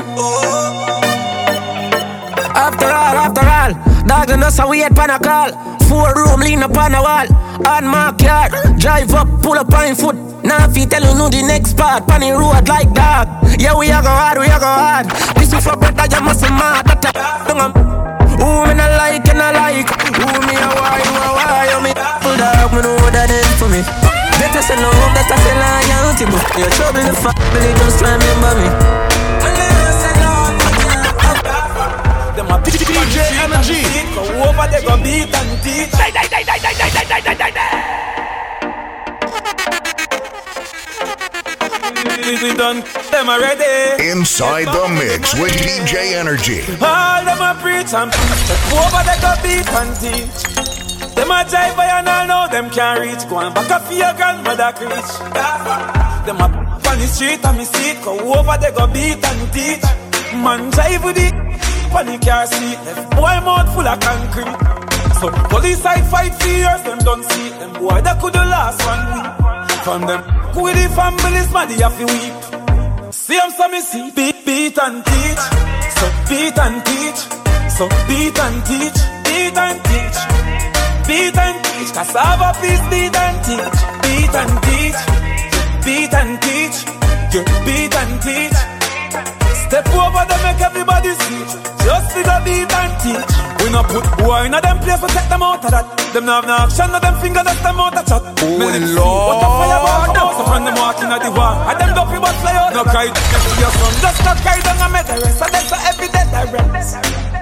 After 2.50 2.86
all, 2.86 3.16
after 3.24 3.46
all, 3.46 3.89
dog 4.10 4.30
and 4.30 4.42
us 4.42 4.58
a 4.58 4.66
wait 4.66 4.90
pan 4.90 5.10
a 5.10 5.18
call. 5.22 5.54
Four 5.86 6.10
room 6.18 6.40
lean 6.40 6.62
up 6.66 6.76
on 6.76 6.94
a 6.94 7.00
wall. 7.00 7.26
On 7.62 7.84
my 7.86 8.10
car, 8.18 8.50
drive 8.74 9.14
up, 9.14 9.28
pull 9.42 9.54
up 9.54 9.72
on 9.72 9.94
foot. 9.94 10.16
Now 10.42 10.66
if 10.66 10.76
you 10.76 10.86
tell 10.86 11.02
you 11.02 11.14
know 11.14 11.28
the 11.28 11.42
next 11.46 11.76
part, 11.78 12.08
pan 12.08 12.20
the 12.20 12.34
road 12.34 12.66
like 12.66 12.90
dog. 12.90 13.30
Yeah, 13.62 13.78
we 13.78 13.86
a 13.86 14.02
go 14.02 14.10
hard, 14.10 14.38
we 14.42 14.50
a 14.50 14.58
go 14.58 14.66
hard. 14.66 15.06
This 15.38 15.52
is 15.54 15.62
for 15.62 15.78
brother, 15.78 16.10
you 16.10 16.20
must 16.26 16.42
be 16.42 16.50
mad. 16.50 16.90
That 16.90 17.14
am. 17.54 17.60
Um, 17.60 17.72
who 18.34 18.66
me 18.66 18.74
not 18.74 18.90
like 18.98 19.28
and 19.30 19.38
I 19.38 19.54
like. 19.54 19.90
Who 20.18 20.26
me 20.42 20.58
a 20.58 20.68
why, 20.74 20.98
you 21.06 21.14
a 21.14 21.30
why, 21.30 21.70
you 21.70 21.78
me 21.78 21.92
full 22.18 22.34
dog, 22.34 22.72
me 22.74 22.80
know 22.82 22.98
that 23.14 23.30
is 23.30 23.46
for 23.62 23.70
me. 23.70 23.78
I 24.50 24.62
say 24.62 24.74
that 24.74 25.30
I 25.30 25.36
say 25.38 25.54
loyalty. 25.54 26.24
But 26.26 26.42
you 26.58 26.66
trouble 26.74 27.04
the 27.06 27.14
family, 27.14 27.70
just 27.78 28.02
remember 28.02 28.52
me. 28.58 29.59
DJ 32.64 33.18
Energy. 33.40 33.82
Go 34.14 34.22
over 34.48 34.66
there, 34.70 34.82
go 34.82 34.96
beat 35.02 35.34
and 35.34 35.62
teach. 35.62 35.90
Die, 35.92 36.10
die, 36.10 36.28
die, 36.28 36.44
die, 36.44 36.58
die, 36.58 36.74
die, 36.74 36.90
die, 36.90 37.04
die, 37.04 37.20
die, 37.20 37.34
die, 37.34 37.50
die. 37.50 38.00
we, 42.42 42.54
done 42.54 42.80
them 43.10 43.28
already. 43.28 44.08
Inside 44.10 44.66
the 44.66 44.88
mix 44.94 45.34
with 45.34 45.52
DJ 45.52 46.14
Energy. 46.14 46.60
All 46.80 47.24
them 47.24 47.40
a 47.40 47.58
preach 47.60 47.92
and 47.92 48.10
but 48.10 48.60
over 48.78 49.02
they 49.04 49.18
go 49.20 49.32
beat 49.42 49.68
and 49.68 49.92
teach. 50.00 51.14
Them 51.14 51.30
a 51.30 51.44
jive 51.44 51.78
and 51.78 52.08
I 52.08 52.26
know 52.26 52.46
them 52.50 52.70
can't 52.70 53.00
reach. 53.00 53.28
Go 53.28 53.38
and 53.38 53.54
back 53.54 53.70
up 53.70 53.82
for 53.82 53.94
your 53.94 54.12
grandmother 54.14 54.72
preach. 54.76 55.10
Them 56.26 56.40
a 56.40 56.70
on 56.90 56.98
the 56.98 57.06
street 57.06 57.44
and 57.44 57.58
me 57.58 57.64
see 57.64 57.90
it. 57.90 58.04
Go 58.04 58.18
over 58.18 58.56
they 58.60 58.70
go 58.72 58.86
beat 58.86 59.24
and 59.24 59.52
teach. 59.52 59.82
Man 60.32 60.70
jive 60.70 61.04
with 61.04 61.18
it, 61.18 61.34
on 61.94 62.06
the 62.06 62.18
car 62.18 62.46
seat. 62.46 62.78
Left 62.86 63.10
boy 63.16 63.36
mouth 63.46 63.68
full 63.74 63.88
of 63.88 64.00
concrete. 64.00 64.56
So 65.20 65.30
police 65.48 65.82
side 65.82 66.06
fight 66.10 66.34
for 66.34 66.48
years, 66.48 66.82
them 66.82 66.98
don't 66.98 67.24
see. 67.24 67.48
Them 67.50 67.72
boy 67.74 68.00
that 68.00 68.20
could 68.20 68.32
the 68.32 68.44
last 68.44 68.78
one 68.86 69.02
week. 69.12 69.28
From 69.84 70.00
them, 70.06 70.22
who 70.54 70.62
the 70.72 70.86
families, 70.94 71.48
man, 71.52 71.68
they 71.68 71.80
have 71.82 71.96
to 71.98 72.06
weep. 72.06 72.34
See 73.12 73.36
them, 73.36 73.50
so 73.50 73.68
me 73.68 73.80
see, 73.80 74.10
beat, 74.12 74.44
beat 74.46 74.78
and 74.78 75.04
teach. 75.04 75.42
So 75.98 76.06
beat 76.28 76.58
and 76.58 76.78
teach. 76.86 77.20
So 77.76 77.84
beat 78.08 78.38
and 78.38 78.58
teach, 78.68 78.98
beat 79.24 79.56
and 79.56 79.78
teach. 79.88 80.18
Beat 81.08 81.36
and 81.36 81.58
teach, 81.64 81.90
cassava 81.92 82.48
peace, 82.60 82.84
beat 82.92 83.16
and 83.16 83.38
teach. 83.44 83.78
Beat 84.04 84.34
and 84.40 84.54
teach, 84.64 85.00
beat 85.84 86.14
and 86.14 86.32
teach. 86.42 86.76
You 87.34 87.42
beat 87.64 87.94
and 87.94 88.22
teach. 88.22 88.69
Step 89.70 89.86
over 89.94 90.26
them, 90.26 90.42
make 90.42 90.58
everybody 90.66 91.14
see. 91.14 91.46
Just 91.86 92.10
figure 92.10 92.42
beat 92.42 92.66
and 92.66 92.92
teach. 92.98 93.32
We 93.62 93.70
no 93.70 93.86
put 93.86 94.02
boy 94.18 94.50
in 94.50 94.54
a 94.54 94.58
them 94.58 94.82
place, 94.82 94.98
we 94.98 95.06
take 95.14 95.30
them 95.30 95.46
out 95.46 95.62
of 95.62 95.70
that. 95.70 95.86
Them 96.10 96.26
no 96.26 96.42
have 96.42 96.46
no 96.50 96.58
action, 96.66 96.90
no 96.90 96.98
them 96.98 97.14
finger, 97.22 97.38
that's 97.46 97.62
them 97.62 97.78
out 97.78 97.94
of 97.94 98.02
chat. 98.02 98.18
Oh 98.18 98.50
Lord. 98.50 99.30
What 99.30 99.46
a 99.46 99.48
fire 99.62 99.80
ball, 99.86 100.10
now 100.10 100.28
so 100.34 100.42
when 100.50 100.66
them 100.66 100.74
walking 100.74 101.10
at 101.14 101.22
the 101.22 101.30
war. 101.30 101.54
And 101.70 101.76
them 101.78 101.90
dopey 101.94 102.18
but 102.18 102.34
fly 102.42 102.54
out. 102.58 102.74
No 102.74 102.82
cry, 102.82 103.14
just 103.14 103.46
to 103.46 103.52
your 103.62 103.70
son, 103.78 103.94
just 104.02 104.18
not 104.26 104.38
cry 104.42 104.58
and 104.58 104.90
make 104.90 105.06
the 105.06 105.16
rest. 105.22 105.38
That's 105.38 105.72
every 105.86 106.08
day 106.10 106.26
the 106.34 106.42
rest. 106.50 106.92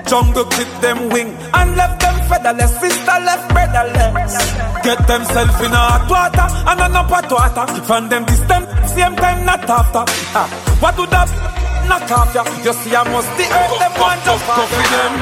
Jungle 0.05 0.45
clip 0.53 0.71
them 0.85 1.09
wing 1.09 1.33
and 1.33 1.69
left 1.81 1.97
them 2.05 2.17
featherless. 2.29 2.77
Sister 2.77 3.17
left 3.25 3.49
brotherless. 3.57 4.37
Get 4.85 5.01
themself 5.09 5.57
in 5.65 5.73
a 5.73 5.81
hot 5.81 6.05
water 6.13 6.45
and 6.45 6.77
an 6.77 6.93
up 6.93 7.09
hot 7.09 7.33
water. 7.33 7.65
From 7.89 8.13
them 8.13 8.29
distant, 8.29 8.69
same 8.93 9.17
time 9.17 9.49
not 9.49 9.65
after. 9.65 10.05
Ah, 10.37 10.45
what 10.85 10.93
do 10.93 11.09
that 11.09 11.68
knock 11.89 12.11
off 12.13 12.35
ya? 12.37 12.45
You 12.63 12.73
see, 12.77 12.95
I 12.95 13.03
must 13.09 13.33
the 13.41 13.49
earth 13.49 13.75
them 13.81 13.93
want 13.97 14.21
to 14.29 14.37
fuck 14.45 14.69
them. 14.69 15.13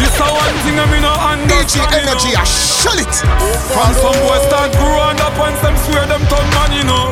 This 0.00 0.16
a 0.16 0.26
one 0.26 0.56
thing 0.64 0.80
I 0.80 0.84
me 0.88 0.98
no 1.04 1.12
DJ 1.44 1.84
understand. 1.84 1.92
Energy, 2.00 2.32
you 2.32 2.40
I 2.40 2.44
know. 2.44 2.48
shut 2.48 2.98
it. 2.98 3.14
From 3.76 3.92
some 4.00 4.16
boys 4.24 4.42
start 4.48 4.72
growing 4.80 5.20
up 5.20 5.36
and 5.36 5.56
some 5.60 5.76
swear 5.84 6.08
them 6.08 6.24
turn 6.32 6.46
man, 6.56 6.72
you 6.72 6.84
know. 6.88 7.06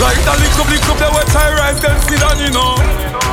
Like 0.00 0.18
the 0.24 0.34
lick 0.40 0.56
up, 0.56 0.68
lick 0.72 0.88
up, 0.88 0.96
they 0.96 1.10
will 1.12 1.28
try 1.28 1.52
rise 1.52 1.80
them 1.80 1.98
sit 2.08 2.20
down, 2.20 2.38
you 2.40 2.50
know. 2.50 3.27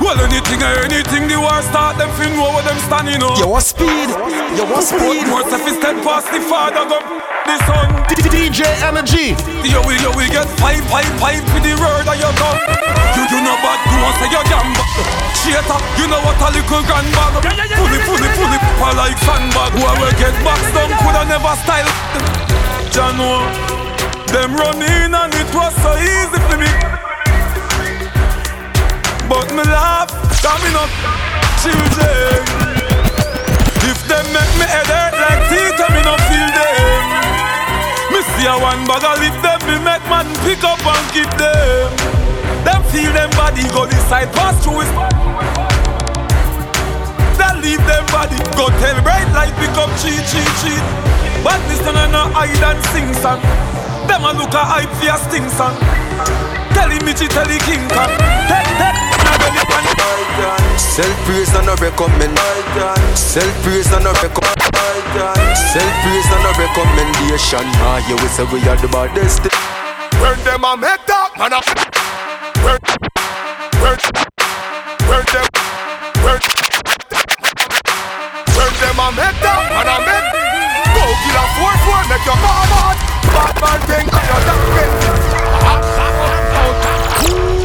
Well, 0.00 0.18
anything 0.24 0.62
or 0.62 0.74
anything, 0.86 1.26
the 1.28 1.36
war 1.36 1.60
start, 1.62 1.98
them 1.98 2.08
fin 2.16 2.32
know 2.38 2.54
where 2.54 2.62
them 2.64 2.78
stand, 2.86 3.10
you 3.10 3.18
know. 3.18 3.34
You 3.36 3.48
want 3.50 3.64
speed? 3.66 4.08
You 4.56 4.64
want 4.64 4.86
Put 4.86 4.94
speed? 4.96 5.26
more 5.28 5.42
if 5.42 5.62
he 5.66 5.72
step 5.74 5.96
past 6.06 6.30
the 6.30 6.40
father, 6.40 6.86
go 6.86 6.98
the 7.44 7.56
son. 7.66 7.88
DJ 8.30 8.62
Energy. 8.84 9.34
Yo, 9.66 9.82
we, 9.88 9.98
yo, 9.98 10.12
we 10.14 10.28
get 10.30 10.46
pipe, 10.62 10.84
pipe, 10.92 11.08
pipe 11.18 11.42
with 11.52 11.64
the 11.66 11.74
word 11.80 12.06
of 12.06 12.16
your 12.20 12.32
tongue. 12.38 12.60
You, 13.16 13.24
you 13.26 13.40
know 13.42 13.56
bad, 13.64 13.78
you 13.90 13.98
want 13.98 14.14
say 14.22 14.28
you're 14.30 14.46
gamba. 14.46 14.84
Shater, 15.34 15.74
uh, 15.74 15.98
you 15.98 16.06
know 16.06 16.20
what 16.22 16.38
a 16.40 16.48
little 16.54 16.82
grand 16.86 17.08
bag. 17.12 17.32
Fully, 17.74 17.98
fully, 18.06 18.28
fully, 18.38 18.58
pa 18.78 18.88
like 18.94 19.18
sandbag. 19.24 19.72
Who 19.74 19.82
will 19.82 20.14
get 20.20 20.34
boxed 20.46 20.72
down, 20.76 20.90
coulda 21.02 21.22
never 21.26 21.54
style. 21.64 21.90
Jano, 22.94 23.42
them 24.30 24.54
run 24.54 24.78
in 24.78 25.10
and 25.14 25.32
it 25.34 25.50
was 25.54 25.74
so 25.82 25.90
easy 25.98 26.38
for 26.46 26.56
me. 26.60 27.07
But 29.38 29.54
me 29.54 29.62
laugh, 29.70 30.10
coming 30.42 30.74
up, 30.74 30.90
children. 31.62 32.42
If 33.86 34.02
them 34.10 34.26
make 34.34 34.52
me 34.58 34.66
head 34.66 34.90
hurt 34.90 35.14
like 35.14 35.46
teeth, 35.46 35.78
me 35.94 36.02
no 36.02 36.18
feel 36.26 36.48
them. 36.58 37.06
Me 38.10 38.18
see 38.34 38.50
a 38.50 38.58
one 38.58 38.82
bag 38.82 39.06
of 39.06 39.14
lip 39.22 39.38
them, 39.38 39.62
me 39.70 39.78
make 39.78 40.02
man 40.10 40.26
pick 40.42 40.66
up 40.66 40.82
and 40.82 41.06
keep 41.14 41.30
them. 41.38 41.86
Them 42.66 42.82
feel 42.90 43.14
them 43.14 43.30
body 43.38 43.62
go 43.70 43.86
this 43.86 44.02
side 44.10 44.26
pass 44.34 44.58
through 44.58 44.82
his. 44.82 44.90
They 47.38 47.52
leave 47.62 47.84
them 47.86 48.10
body 48.10 48.42
go 48.58 48.74
tell 48.82 48.98
bright 49.06 49.30
light 49.38 49.54
become 49.62 49.94
cheat 50.02 50.18
cheat 50.26 50.50
cheat. 50.66 50.82
But 51.46 51.62
this 51.70 51.78
one 51.86 51.94
a 51.94 52.10
no 52.10 52.26
hide 52.34 52.58
and 52.58 52.82
sing 52.90 53.14
song. 53.22 53.38
Them 54.10 54.26
a 54.26 54.34
look 54.34 54.50
a 54.58 54.66
hype 54.66 54.90
for 54.98 55.14
a 55.14 55.16
sting 55.30 55.46
song. 55.54 55.78
Tell 56.74 56.90
him 56.90 57.06
Mitchy, 57.06 57.30
tell 57.30 57.46
the 57.46 57.62
King 57.62 57.86
now 57.86 58.10
belly 58.50 58.74
pan. 58.82 59.07
Self 60.78 61.14
praise 61.24 61.54
and 61.54 61.66
no 61.66 61.74
recommend. 61.78 62.38
Self 63.16 63.54
praise 63.62 63.90
and 63.92 64.04
no 64.04 64.12
recommendation. 66.58 67.66
Ah, 67.80 67.98
you 68.08 68.16
will 68.16 68.28
say 68.28 68.44
we 68.52 68.58
are 68.68 68.76
the 68.76 68.88
baddest. 68.88 69.42
When 70.20 70.38
them 70.44 70.64
a 70.64 70.76
make 70.76 71.06
that 71.06 71.30
man 71.38 71.52
When 72.64 72.78
When 73.78 73.96
When 75.06 75.24
them 75.30 75.46
When 78.56 78.72
them 78.82 78.98
a 78.98 79.06
make 79.14 79.38
that 79.46 79.62
man 79.70 79.86
a 79.86 79.96
Go 80.90 81.02
kill 81.22 81.38
a 81.38 81.44
four 81.54 81.74
four 81.86 82.02
make 82.10 82.26
your 82.26 82.38
bomb 82.42 82.74
out 82.82 82.98
Bad 83.30 83.54
man 83.62 83.80
thing 83.86 84.06
and 84.10 84.26
your 84.26 84.40
ducking 87.38 87.57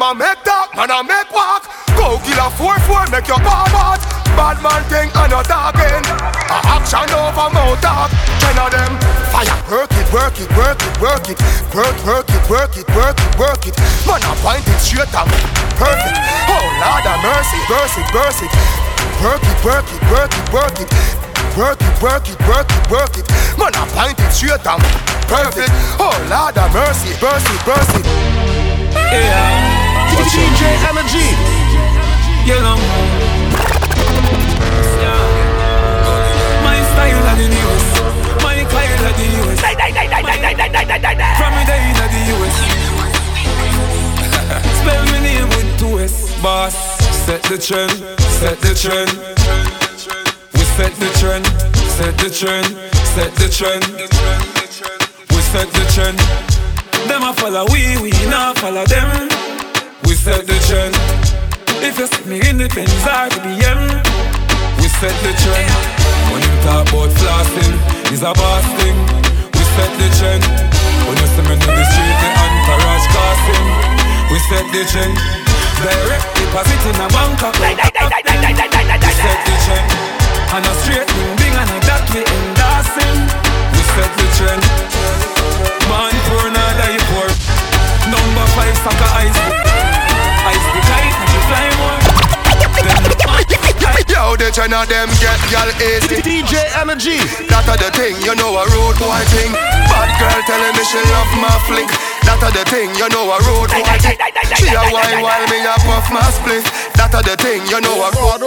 them 0.00 0.16
a 0.16 0.18
make 0.18 0.42
talk, 0.44 0.74
man 0.74 0.88
a 0.88 1.04
make 1.04 1.28
walk 1.28 1.68
Go 1.92 2.16
kill 2.24 2.40
a 2.40 2.48
4-4, 2.56 3.12
make 3.12 3.28
your 3.28 3.36
bomb 3.44 3.76
out 3.76 4.00
Bad 4.32 4.56
man 4.64 4.80
thing 4.88 5.12
and 5.12 5.28
your 5.28 5.44
talking 5.44 6.04
A 6.48 6.58
action 6.72 7.12
over 7.12 7.52
mouth 7.52 7.76
talk 7.84 8.08
Ten 8.40 8.56
of 8.56 8.72
them 8.72 8.96
fire 9.28 9.52
Work 9.68 9.92
it, 9.92 10.08
work 10.08 10.40
it, 10.40 10.48
work 10.56 10.80
it, 10.80 10.94
work 11.04 11.28
it 11.28 11.38
Work, 11.76 11.96
work 12.08 12.28
it, 12.32 12.42
work 12.48 12.76
it, 12.80 12.88
work 12.96 13.18
it, 13.20 13.30
work 13.36 13.66
it 13.68 13.76
Man 14.08 14.24
a 14.24 14.32
point 14.40 14.64
it 14.64 14.80
straight 14.80 15.12
and 15.12 15.28
perfect 15.76 16.16
Oh 16.48 16.64
Lord 16.80 17.04
of 17.04 17.20
mercy, 17.20 17.60
burst 17.68 18.00
it 18.00 18.08
Work 19.20 19.44
it, 19.44 19.58
work 19.60 19.84
it, 19.84 20.00
work 20.08 20.32
it, 20.32 20.46
work 20.48 20.80
it 20.80 20.88
Work 21.60 21.82
it, 21.82 21.94
work 22.00 22.24
it, 22.24 22.40
work 22.48 22.70
it, 22.72 22.84
work 22.88 23.14
it 23.20 23.26
Man 23.60 23.76
a 23.76 23.84
point 23.92 24.16
it 24.16 24.32
straight 24.32 24.64
and 24.64 24.80
perfect 25.28 25.68
Oh 26.00 26.16
Lord 26.32 26.56
of 26.56 26.72
mercy, 26.72 27.12
burst 27.20 27.44
it, 27.52 27.60
burst 27.68 27.90
it 30.20 30.28
DJ 30.36 30.62
Energy. 30.88 31.28
You 32.44 32.58
know. 32.60 32.76
My 36.64 36.76
style 36.92 37.24
of 37.30 37.36
the 37.40 37.48
news. 37.48 37.84
My 38.44 38.60
style 38.68 39.04
of 39.08 39.14
the 39.16 39.26
news. 39.32 39.58
From 41.40 41.52
the 41.56 41.64
day 41.66 41.84
of 41.90 42.08
the 42.12 42.22
US. 42.36 42.56
Spell 44.80 45.02
my 45.06 45.18
name 45.20 45.48
with 45.48 45.68
two 45.78 45.98
S. 46.00 46.14
Boss. 46.42 46.74
Set 47.24 47.42
the 47.44 47.58
trend. 47.58 47.92
Set 48.40 48.58
the 48.60 48.74
trend. 48.74 49.10
We 50.54 50.60
set 50.76 50.92
the 51.00 51.10
trend. 51.20 51.46
Set 51.96 52.14
the 52.18 52.30
trend. 52.30 52.66
Set 53.14 53.32
the 53.36 53.48
trend. 53.48 53.84
We 55.30 55.40
set 55.52 55.68
the 55.72 55.84
trend. 55.94 56.18
Them 57.08 57.22
a 57.22 57.32
follow 57.32 57.64
we, 57.72 58.00
we 58.02 58.10
not 58.28 58.58
follow 58.58 58.84
them. 58.84 59.49
We 60.20 60.36
set 60.36 60.44
the 60.44 60.58
trend. 60.68 60.92
If 61.80 61.96
you 61.96 62.04
see 62.04 62.28
me 62.28 62.44
in 62.44 62.60
the 62.60 62.68
Benz 62.68 62.92
or 63.08 63.32
the 63.32 63.40
BM, 63.40 64.04
we 64.76 64.84
set 65.00 65.16
the 65.24 65.32
trend. 65.32 65.72
When 66.28 66.44
you 66.44 66.52
talk 66.60 66.84
about 66.92 67.08
flossing, 67.16 67.72
it's 68.12 68.20
a 68.20 68.28
boss 68.36 68.68
thing. 68.76 69.00
We 69.56 69.64
set 69.80 69.88
the 69.96 70.12
trend. 70.20 70.44
When 71.08 71.16
you 71.16 71.24
see 71.24 71.40
me 71.48 71.56
in 71.56 71.72
the 71.72 71.84
street, 71.88 72.16
the 72.20 72.28
entourage 72.36 73.06
casting, 73.08 73.64
we 74.28 74.36
set 74.44 74.68
the 74.68 74.84
trend. 74.92 75.16
Direct 75.80 76.28
deposit 76.36 76.84
in 76.84 77.00
a 77.00 77.08
bank 77.16 77.40
account. 77.40 77.56
We 77.56 79.12
set 79.24 79.40
the 79.40 79.56
trend. 79.64 79.88
And 80.52 80.68
a 80.68 80.72
straight 80.84 81.08
thing, 81.08 81.32
big 81.40 81.54
and 81.56 81.64
a 81.64 81.78
that 81.88 82.04
we 82.12 82.20
endorsing. 82.28 83.24
We 83.72 83.80
set 83.96 84.12
the 84.20 84.26
trend. 84.36 84.60
Man 85.88 86.12
poor, 86.28 86.52
not 86.52 86.76
die 86.76 87.00
poor. 87.08 87.24
Number 88.12 88.44
five, 88.52 88.76
sucker 88.84 89.12
ice. 89.16 89.89
Ice 90.50 90.66
the 90.74 90.82
kite, 90.82 91.14
and 91.14 91.30
you 91.30 91.40
fly 91.46 91.66
more. 91.78 91.98
Yo, 94.10 94.34
the 94.34 94.50
of 94.50 94.86
them 94.90 95.08
get 95.22 95.40
gal 95.48 95.70
easy. 95.78 96.18
DJ 96.26 96.66
Energy. 96.74 97.22
That 97.46 97.70
are 97.70 97.78
the 97.78 97.94
thing, 97.94 98.18
you 98.26 98.34
know 98.34 98.58
a 98.58 98.66
rude 98.74 98.98
boy 98.98 99.22
thing. 99.30 99.54
Bad 99.54 100.10
girl 100.18 100.40
telling 100.50 100.74
me 100.74 100.82
she 100.82 100.98
love 101.14 101.30
my 101.38 101.54
flick. 101.70 101.86
That 102.26 102.42
are 102.42 102.50
the 102.50 102.66
thing, 102.66 102.90
you 102.98 103.06
know 103.14 103.30
a 103.30 103.38
rude 103.46 103.70
boy 103.70 103.96
thing. 104.02 104.18
She 104.58 104.68
a 104.74 104.82
wine 104.90 105.22
while 105.22 105.46
me 105.46 105.62
a 105.62 105.78
puff 105.86 106.10
my 106.10 106.26
split. 106.34 106.66
That 107.00 107.16
are 107.16 107.24
the 107.24 107.32
thing, 107.40 107.64
you 107.72 107.80
know 107.80 107.96
a 107.96 108.12
rude 108.12 108.44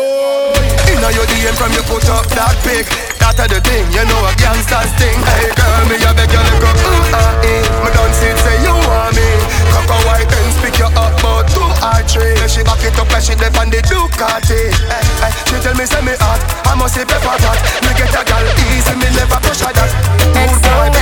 Inna 0.85 1.09
your 1.09 1.25
DM 1.25 1.57
from 1.57 1.73
you 1.73 1.81
put 1.89 2.05
up 2.05 2.29
that 2.37 2.53
pic. 2.61 2.85
That 3.17 3.33
are 3.41 3.49
the 3.49 3.57
thing, 3.65 3.81
you 3.89 4.05
know 4.05 4.29
a 4.29 4.31
gangster's 4.37 4.93
thing. 5.01 5.17
Hey 5.25 5.49
girl, 5.57 5.81
me 5.89 5.97
a 5.97 6.13
beg 6.13 6.29
you 6.29 6.37
look 6.37 6.61
up. 6.61 6.77
Mm, 6.77 7.17
ah, 7.17 7.49
eh. 7.49 7.65
Me 7.81 7.89
done 7.97 8.13
see 8.13 8.29
say 8.45 8.61
you 8.61 8.77
want 8.85 9.17
me. 9.17 9.25
Cock 9.73 9.89
a 9.89 9.97
white 10.05 10.29
and 10.29 10.53
pick 10.61 10.77
you 10.77 10.85
up, 10.85 11.17
but 11.17 11.49
two 11.49 11.65
or 11.65 11.97
three. 12.05 12.37
She 12.45 12.61
back 12.61 12.77
it 12.85 12.93
up 12.93 13.09
like 13.09 13.25
she 13.25 13.33
dip 13.33 13.57
on 13.57 13.73
the 13.73 13.81
Ducati. 13.89 14.69
Hey, 14.69 15.01
hey. 15.01 15.33
She 15.49 15.57
tell 15.57 15.73
me 15.73 15.89
say 15.89 16.05
me 16.05 16.13
hot, 16.21 16.37
I 16.69 16.77
must 16.77 16.93
say 16.93 17.09
pepper 17.09 17.33
that. 17.33 17.57
Me 17.81 17.89
get 17.97 18.13
a 18.13 18.21
girl 18.21 18.45
easy, 18.69 18.93
me 19.01 19.09
never 19.17 19.41
push 19.41 19.65
her 19.65 19.73
that. 19.73 19.89
Good 20.29 20.53
boy, 20.61 20.93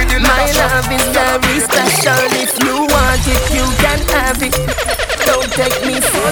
with 0.00 0.08
the 0.08 0.16
My 0.24 0.48
love 0.48 0.88
is 0.88 1.04
very 1.12 1.60
special. 1.60 2.24
If 2.40 2.56
you 2.64 2.88
want 2.88 3.20
it, 3.28 3.44
you 3.52 3.68
can 3.84 4.00
have 4.16 4.40
it. 4.40 5.05
Don't 5.26 5.50
take 5.52 5.84
me 5.84 6.00
for 6.00 6.30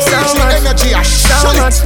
So 0.00 0.18
much, 0.40 1.06
so 1.06 1.52
much, 1.60 1.78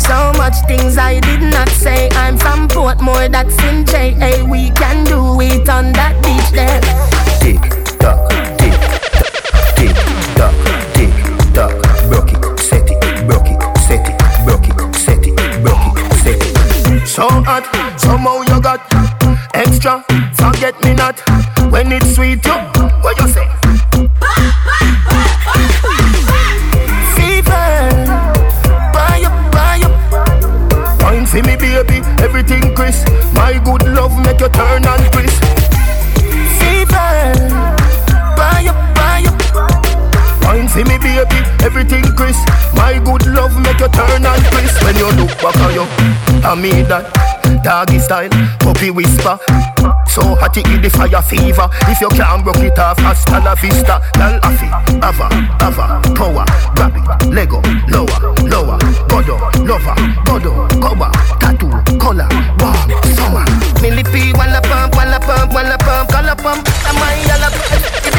so 0.00 0.32
much 0.36 0.54
things 0.66 0.98
I 0.98 1.20
did 1.20 1.40
not 1.40 1.68
say. 1.68 2.08
I'm 2.12 2.36
from 2.36 2.68
Portmore, 2.68 3.30
that's 3.30 3.56
in 3.64 3.84
J. 3.86 4.10
Hey, 4.12 4.42
we 4.42 4.70
can 4.72 5.04
do 5.04 5.40
it 5.40 5.68
on 5.68 5.92
that 5.92 6.14
beach 6.22 6.50
there. 6.50 6.80
Tick 7.40 7.62
tock, 7.98 8.28
tick 8.58 8.74
tock, 9.38 9.64
tick 9.76 9.96
tock, 10.36 10.54
tick 10.94 11.14
tock. 11.54 11.72
Broke 12.08 12.32
it, 12.32 12.58
set 12.58 12.90
it, 12.90 13.26
broke 13.26 13.46
it, 13.46 13.78
set 13.78 14.08
it, 14.08 14.18
broke 14.44 14.68
it, 14.68 14.94
set 14.94 15.24
it, 15.26 15.36
broke 15.62 15.96
it, 15.96 16.12
set 16.22 16.42
it. 16.42 17.06
So 17.06 17.28
hot, 17.28 17.64
somehow 17.98 18.42
you 18.42 18.60
got 18.60 18.80
extra. 19.54 20.04
Forget 20.34 20.74
me 20.82 20.94
not 20.94 21.20
when 21.70 21.92
it's 21.92 22.14
sweet. 22.14 22.44
You, 22.44 22.91
everything 32.42 32.74
crisp. 32.74 33.06
My 33.34 33.60
good 33.64 33.86
love 33.94 34.18
make 34.24 34.40
you 34.40 34.48
turn 34.48 34.84
and 34.84 35.12
crisp. 35.12 35.42
Fever, 36.58 37.22
buy 38.36 38.66
up, 38.66 38.78
buy. 38.96 39.22
Wine 40.42 40.68
for 40.68 40.84
me, 40.84 40.98
baby, 40.98 41.38
everything 41.62 42.04
crisp. 42.16 42.46
My 42.74 42.98
good 43.04 43.26
love 43.26 43.54
make 43.62 43.78
you 43.78 43.88
turn 43.88 44.26
and 44.26 44.44
crisp. 44.50 44.82
When 44.82 44.96
you 44.96 45.10
look 45.12 45.30
back 45.38 45.56
at 45.56 45.74
you, 45.74 45.86
I 46.42 46.54
mean 46.54 46.88
that. 46.88 47.32
Doggy 47.62 47.98
style, 47.98 48.30
puppy 48.58 48.90
whisper. 48.90 49.38
So 50.08 50.34
hot 50.34 50.56
it 50.56 50.66
the 50.82 50.90
fire 50.90 51.22
fever. 51.22 51.68
If 51.86 52.00
you 52.00 52.08
can't 52.08 52.44
rock 52.44 52.58
it 52.58 52.78
off, 52.78 52.98
hasta 52.98 53.38
la 53.38 53.54
vista. 53.54 54.00
Dal 54.14 54.40
afi, 54.40 54.66
ava, 55.02 55.28
ava, 55.60 56.00
power, 56.14 56.44
grab 56.74 56.92
Lego, 57.30 57.62
lower, 57.88 58.34
lower, 58.42 58.78
godo, 59.08 59.38
lover, 59.64 59.94
godo, 60.24 60.68
cover, 60.80 61.10
color, 62.02 62.26
warm, 62.58 62.90
summer. 63.14 63.44
Millipede, 63.80 64.36
wanna 64.36 64.60
pump, 64.60 64.94
wanna 64.96 65.20
pump, 65.20 65.52
wanna 65.54 65.78
pump, 65.78 66.10
color 66.10 66.34
pump. 66.34 66.68
Am 66.88 66.96
I 66.98 67.14
yellow? 67.26 68.11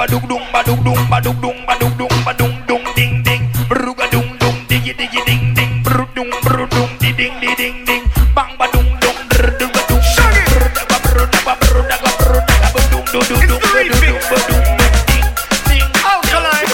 Ba 0.00 0.06
dug 0.08 0.24
dung 0.24 0.46
ba 0.48 0.64
dug 0.64 0.80
dung 0.80 0.96
ba 1.12 1.20
dug 1.20 1.36
dung 1.44 1.60
ba 1.68 1.76
dug 1.76 1.92
dung 2.00 2.16
ba 2.24 2.32
dug 2.32 2.48
dung 2.64 2.80
ding 2.96 3.20
ding, 3.20 3.44
ruga 3.68 4.08
dung 4.08 4.32
dung 4.40 4.56
digi 4.64 4.96
digi 4.96 5.20
ding 5.28 5.52
ding, 5.52 5.84
bru 5.84 6.08
dung 6.16 6.32
bru 6.40 6.64
dung 6.72 6.88
di 6.96 7.12
ding 7.12 7.36
di 7.36 7.52
ding 7.52 7.84
ding, 7.84 8.08
bang 8.32 8.48
ba 8.56 8.64
dung 8.72 8.88
dung 8.96 9.18
dr 9.28 9.60
dung 9.60 9.72
ba 9.76 9.82
dung, 9.92 10.00
bru 10.00 10.68
da 10.72 10.84
ba 10.88 10.96
bru 11.04 11.24
da 11.28 11.40
ba 11.44 11.52
bru 11.60 11.80
da 11.84 11.96
ba 12.00 12.10
bru 12.16 12.40
da 12.48 12.68
ba 12.72 12.80
dung 12.88 13.04
dung 13.12 13.28
dung 13.28 13.44
dung 13.44 13.60
ba 13.60 13.80
dung 13.84 14.00
dung 14.00 14.24
ba 14.24 14.36
dung 14.48 14.64
dung 14.72 14.96
ding 15.04 15.28
ding, 15.68 15.88
alkaline. 16.00 16.72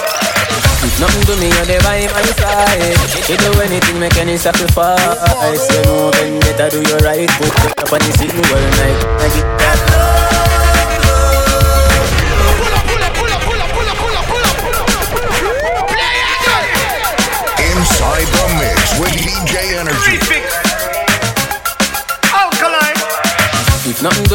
Nothing 1.03 1.25
to 1.27 1.35
me, 1.43 1.51
you're 1.51 1.67
the 1.67 1.83
by 1.83 2.07
my 2.07 2.23
side. 2.39 2.95
You 3.27 3.43
do 3.43 3.51
anything, 3.59 3.99
make 3.99 4.19
any 4.23 4.39
sacrifice. 4.39 5.67
You 5.75 5.83
know, 5.83 6.15
then 6.15 6.39
better 6.47 6.71
do 6.71 6.79
your 6.79 7.03
right. 7.03 7.27
Put 7.43 7.75
up 7.75 7.91
on 7.91 7.99
the 8.07 8.13
sitting 8.23 8.39
all 8.39 8.67
night. 8.79 9.01
I 9.19 9.27
get 9.35 9.51
that 9.59 10.06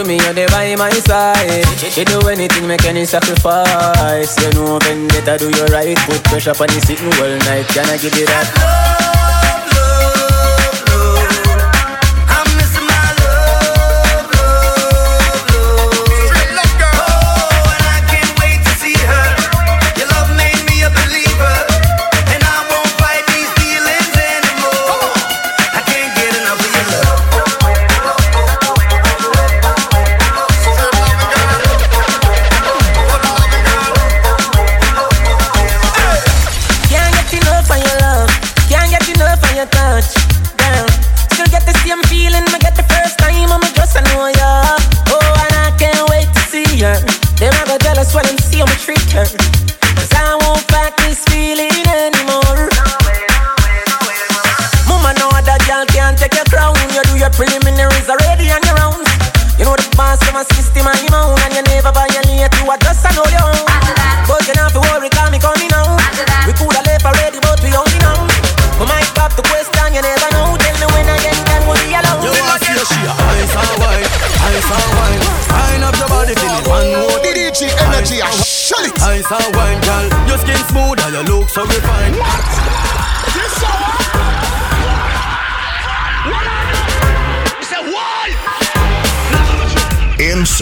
to 0.02 0.08
me, 0.08 0.18
you're 0.18 0.34
the 0.34 0.48
by 0.52 0.76
my 0.76 0.90
side. 0.92 1.66
You 1.98 2.06
do 2.06 2.28
anything, 2.28 2.68
make 2.68 2.86
any 2.86 3.06
sacrifice. 3.06 4.38
You 4.42 4.52
know, 4.54 4.80
then 4.80 5.08
better 5.08 5.38
do 5.38 5.50
your 5.58 5.68
right. 5.68 5.98
Put 6.08 6.24
pressure 6.26 6.52
on 6.52 6.68
the 6.68 6.82
sitting 6.86 7.06
all 7.06 7.38
night. 7.50 7.68
Can 7.70 7.90
I 7.90 7.98
give 7.98 8.16
you 8.16 8.26
that? 8.26 9.01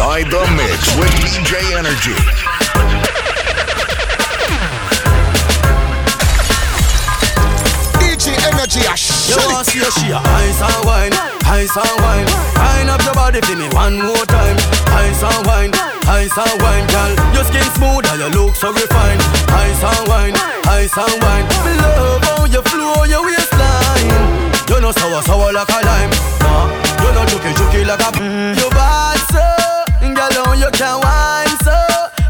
Inside 0.10 0.32
the 0.32 0.42
mix 0.58 0.98
with 0.98 1.12
DJ 1.22 1.78
Energy. 1.78 3.20
DJ 8.00 8.36
Energy, 8.52 8.82
I 8.86 8.92
You 8.92 9.38
shut 9.38 9.46
want 9.54 9.68
it. 9.68 9.80
to 9.84 9.92
she 10.00 10.10
a 10.12 10.20
ice 10.20 10.62
and 10.62 10.82
wine, 10.86 11.14
ice 11.46 11.76
and 11.76 11.96
wine. 12.04 12.28
Wind 12.58 12.90
up 12.90 13.02
your 13.04 13.14
body, 13.14 13.42
feel 13.42 13.58
me 13.58 13.68
one 13.74 13.98
more 14.02 14.26
time. 14.26 14.58
Ice 14.98 15.22
and 15.24 15.42
wine, 15.48 15.72
ice 16.08 16.36
and 16.38 16.56
wine, 16.62 16.86
girl. 16.90 17.14
Your 17.34 17.46
skin 17.46 17.66
smooth 17.78 18.06
and 18.10 18.20
your 18.20 18.32
look 18.34 18.56
so 18.56 18.72
refined. 18.74 19.22
Ice 19.54 19.84
and 19.84 20.04
wine, 20.08 20.36
ice 20.68 20.96
and 20.98 21.16
wine. 21.24 21.46
Me 21.66 21.74
love 21.82 22.24
how 22.24 22.46
you 22.46 22.62
flow 22.66 23.04
your 23.06 23.24
waistline. 23.26 24.10
You 24.70 24.80
know 24.82 24.92
sour, 24.92 25.22
sour 25.24 25.52
like 25.54 25.70
a 25.70 25.80
lime. 25.86 26.12
Nah, 26.42 26.68
you 27.04 27.10
know 27.14 27.24
juky, 27.30 27.52
juky 27.58 27.86
like 27.86 28.02
a. 28.02 28.10
Mm. 28.20 28.58
You 28.58 28.69
bad 30.40 30.46
so, 30.46 30.46
girl. 30.46 30.46
Girl, 30.46 30.56
you 30.56 30.72
can 30.72 31.00
wine 31.00 31.58
so. 31.64 31.76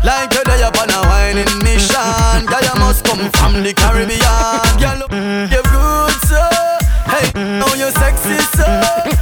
Like 0.04 0.34
you're 0.34 0.44
there 0.44 0.68
upon 0.68 0.90
a 0.90 1.02
whining 1.08 1.64
mission. 1.64 2.46
Girl, 2.46 2.62
you 2.62 2.76
must 2.80 3.04
come 3.06 3.30
from 3.32 3.64
the 3.64 3.74
Caribbean. 3.74 4.20
Girl, 4.80 5.02
you're 5.50 5.64
good 5.64 6.16
so. 6.26 6.42
Hey, 7.10 7.32
now 7.36 7.74
you're 7.76 7.92
sexy 7.92 8.38
so. 8.56 8.66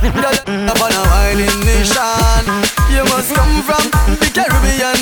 Girl, 0.01 0.37
upon 0.69 0.91
a 0.91 1.03
whining 1.11 1.59
mission. 1.65 2.43
You 2.91 3.03
must 3.11 3.33
come 3.33 3.61
from 3.63 3.91
the 4.19 4.29
Caribbean. 4.33 4.97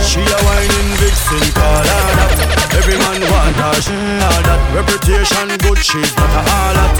She 0.00 0.20
a 0.20 0.38
whining 0.44 0.90
vixen, 1.00 1.52
call 1.54 1.84
her 1.84 2.14
that. 2.16 2.32
Every 2.74 2.98
man 2.98 3.20
want 3.30 3.56
her, 3.56 3.80
she 3.80 3.94
all 3.94 4.42
that. 4.42 4.60
Reputation 4.74 5.48
good, 5.58 5.78
she's 5.78 6.14
not 6.16 6.30
a 6.30 6.42
harlot. 6.42 6.96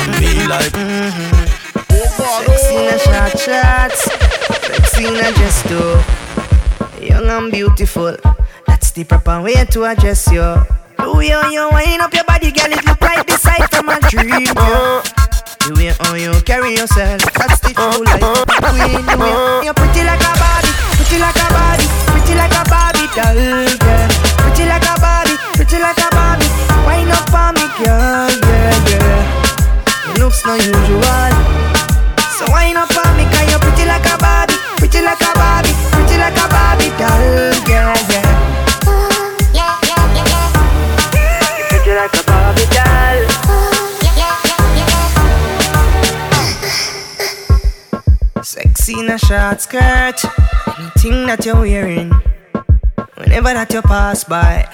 And 0.00 0.12
me 0.20 0.46
like 0.46 0.74
in 2.70 2.88
a 2.88 2.98
short 2.98 3.38
shots, 3.38 4.00
sexy 4.00 4.08
in 4.08 4.08
a 4.08 4.09
dress 5.34 5.62
too. 5.68 6.00
Young 7.04 7.28
and 7.28 7.52
beautiful, 7.52 8.16
that's 8.66 8.90
the 8.92 9.04
proper 9.04 9.40
way 9.42 9.64
to 9.64 9.84
address 9.84 10.30
you. 10.32 10.56
Way 11.00 11.28
how 11.28 11.50
you 11.50 11.68
wind 11.72 12.00
up 12.02 12.12
your 12.14 12.24
body, 12.24 12.52
girl, 12.52 12.72
it 12.72 12.84
look 12.86 13.00
like 13.00 13.26
the 13.26 13.36
sight 13.36 13.68
from 13.70 13.88
a 13.88 14.00
dream. 14.08 14.48
Yeah. 14.56 15.02
The 15.60 15.72
way 15.76 15.92
how 16.00 16.14
you 16.14 16.32
carry 16.42 16.76
yourself, 16.76 17.20
that's 17.36 17.60
the 17.60 17.72
true 17.76 18.04
life 18.04 18.20
queen. 18.20 19.04
The 19.04 19.16
way 19.20 19.64
you're 19.64 19.76
pretty 19.76 20.02
like 20.04 20.20
a 20.24 20.32
Barbie, 20.40 20.72
pretty 20.96 21.18
like 21.20 21.36
a 21.36 21.46
Barbie, 21.52 21.88
pretty 22.12 22.34
like 22.36 22.56
a 22.56 22.62
Barbie 22.68 23.08
doll, 23.12 23.36
yeah. 23.36 24.08
Pretty 24.40 24.64
like 24.64 24.88
a 24.88 24.94
Barbie, 25.00 25.36
pretty 25.56 25.78
like 25.80 26.00
a 26.00 26.08
Barbie. 26.16 26.48
Wind 26.88 27.12
up 27.12 27.28
for 27.28 27.52
me, 27.52 27.66
girl, 27.80 28.32
yeah, 28.48 28.72
yeah. 28.88 30.12
It 30.12 30.20
looks 30.20 30.44
no 30.44 30.54
usual. 30.56 31.32
So 32.36 32.48
wind 32.52 32.80
up 32.80 32.88
on 32.96 33.12
me, 33.16 33.24
cause 33.28 33.48
you're 33.52 33.60
pretty 33.60 33.84
like 33.84 34.04
a 34.08 34.16
Barbie, 34.16 34.49
pretty 34.80 35.02
like 35.02 35.20
a 35.20 35.32
Barbie, 35.34 35.74
pretty 35.92 36.16
like 36.16 36.32
a 36.40 36.48
Barbie 36.48 36.88
doll, 36.96 37.52
yeah, 37.68 37.92
yeah. 38.08 38.24
You're 41.84 41.96
like 41.96 42.14
a 42.14 42.22
Barbie 42.24 42.66
doll. 42.72 43.20
Sexy 48.42 49.00
in 49.00 49.10
a 49.10 49.18
short 49.18 49.60
skirt, 49.60 50.24
anything 50.78 51.26
that 51.26 51.44
you're 51.44 51.60
wearing. 51.60 52.10
Whenever 53.16 53.52
that 53.52 53.70
you 53.74 53.82
pass 53.82 54.24
by, 54.24 54.66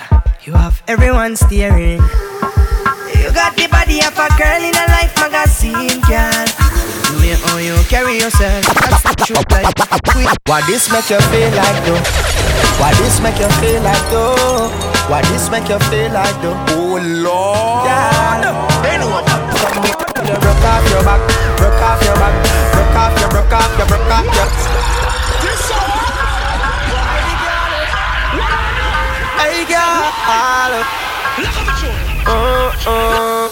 you 0.44 0.52
have 0.52 0.80
everyone 0.86 1.34
staring. 1.34 2.00
You 3.11 3.32
got 3.34 3.57
the 3.57 3.66
body 3.68 3.98
of 4.07 4.16
a 4.16 4.28
girl 4.38 4.62
in 4.62 4.76
a 4.76 4.86
life 4.86 5.16
magazine, 5.16 6.00
girl. 6.02 6.65
The 7.27 7.33
way 7.33 7.43
how 7.43 7.59
you 7.59 7.74
carry 7.91 8.22
yourself, 8.22 8.62
that's 8.87 9.03
the 9.03 9.11
truth 9.27 9.51
like. 9.51 9.66
Why 10.47 10.62
this 10.70 10.87
make 10.95 11.11
you 11.11 11.18
feel 11.27 11.51
like 11.59 11.83
though? 11.83 11.99
Why 12.79 12.95
this 13.03 13.18
make 13.18 13.43
you 13.43 13.51
feel 13.59 13.83
like 13.83 13.99
though? 14.14 14.70
Why 15.11 15.27
this 15.35 15.51
make 15.51 15.66
you 15.66 15.74
feel 15.91 16.14
like 16.14 16.39
though? 16.39 16.55
Oh 16.79 17.03
Lord, 17.03 17.83
yeah. 17.83 18.47
They 18.87 18.95
know 19.03 19.11
what 19.11 19.27
Come 19.27 19.83
here, 19.83 20.39
you 20.39 20.39
broke 20.39 20.62
off 20.70 20.87
your 20.87 21.03
back, 21.03 21.18
broke 21.59 21.83
off 21.83 21.99
your 22.07 22.14
back, 22.14 22.31
broke 22.70 22.95
off 22.95 23.18
your, 23.18 23.27
broke 23.35 23.53
off 23.59 23.74
your, 23.74 23.91
broke 23.91 24.07
off 24.07 24.31
your. 24.31 24.47
Hey, 29.35 29.66
girl. 29.66 30.14
Uh, 32.22 32.70
uh. 32.87 33.51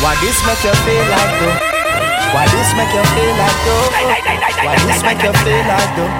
Why 0.00 0.16
this 0.24 0.40
make 0.48 0.64
you 0.64 0.72
feel 0.88 1.04
like 1.04 1.36
though? 1.36 2.15
Why 2.34 2.46
this 2.50 2.70
make 2.74 2.92
you 2.92 3.04
feel 3.14 3.34
like 3.36 3.58
though? 3.66 3.86
Why 3.92 4.76
this 4.86 5.02
make 5.02 5.22
you 5.22 5.32
feel 5.44 5.62
like 5.66 5.92
though? 5.96 6.12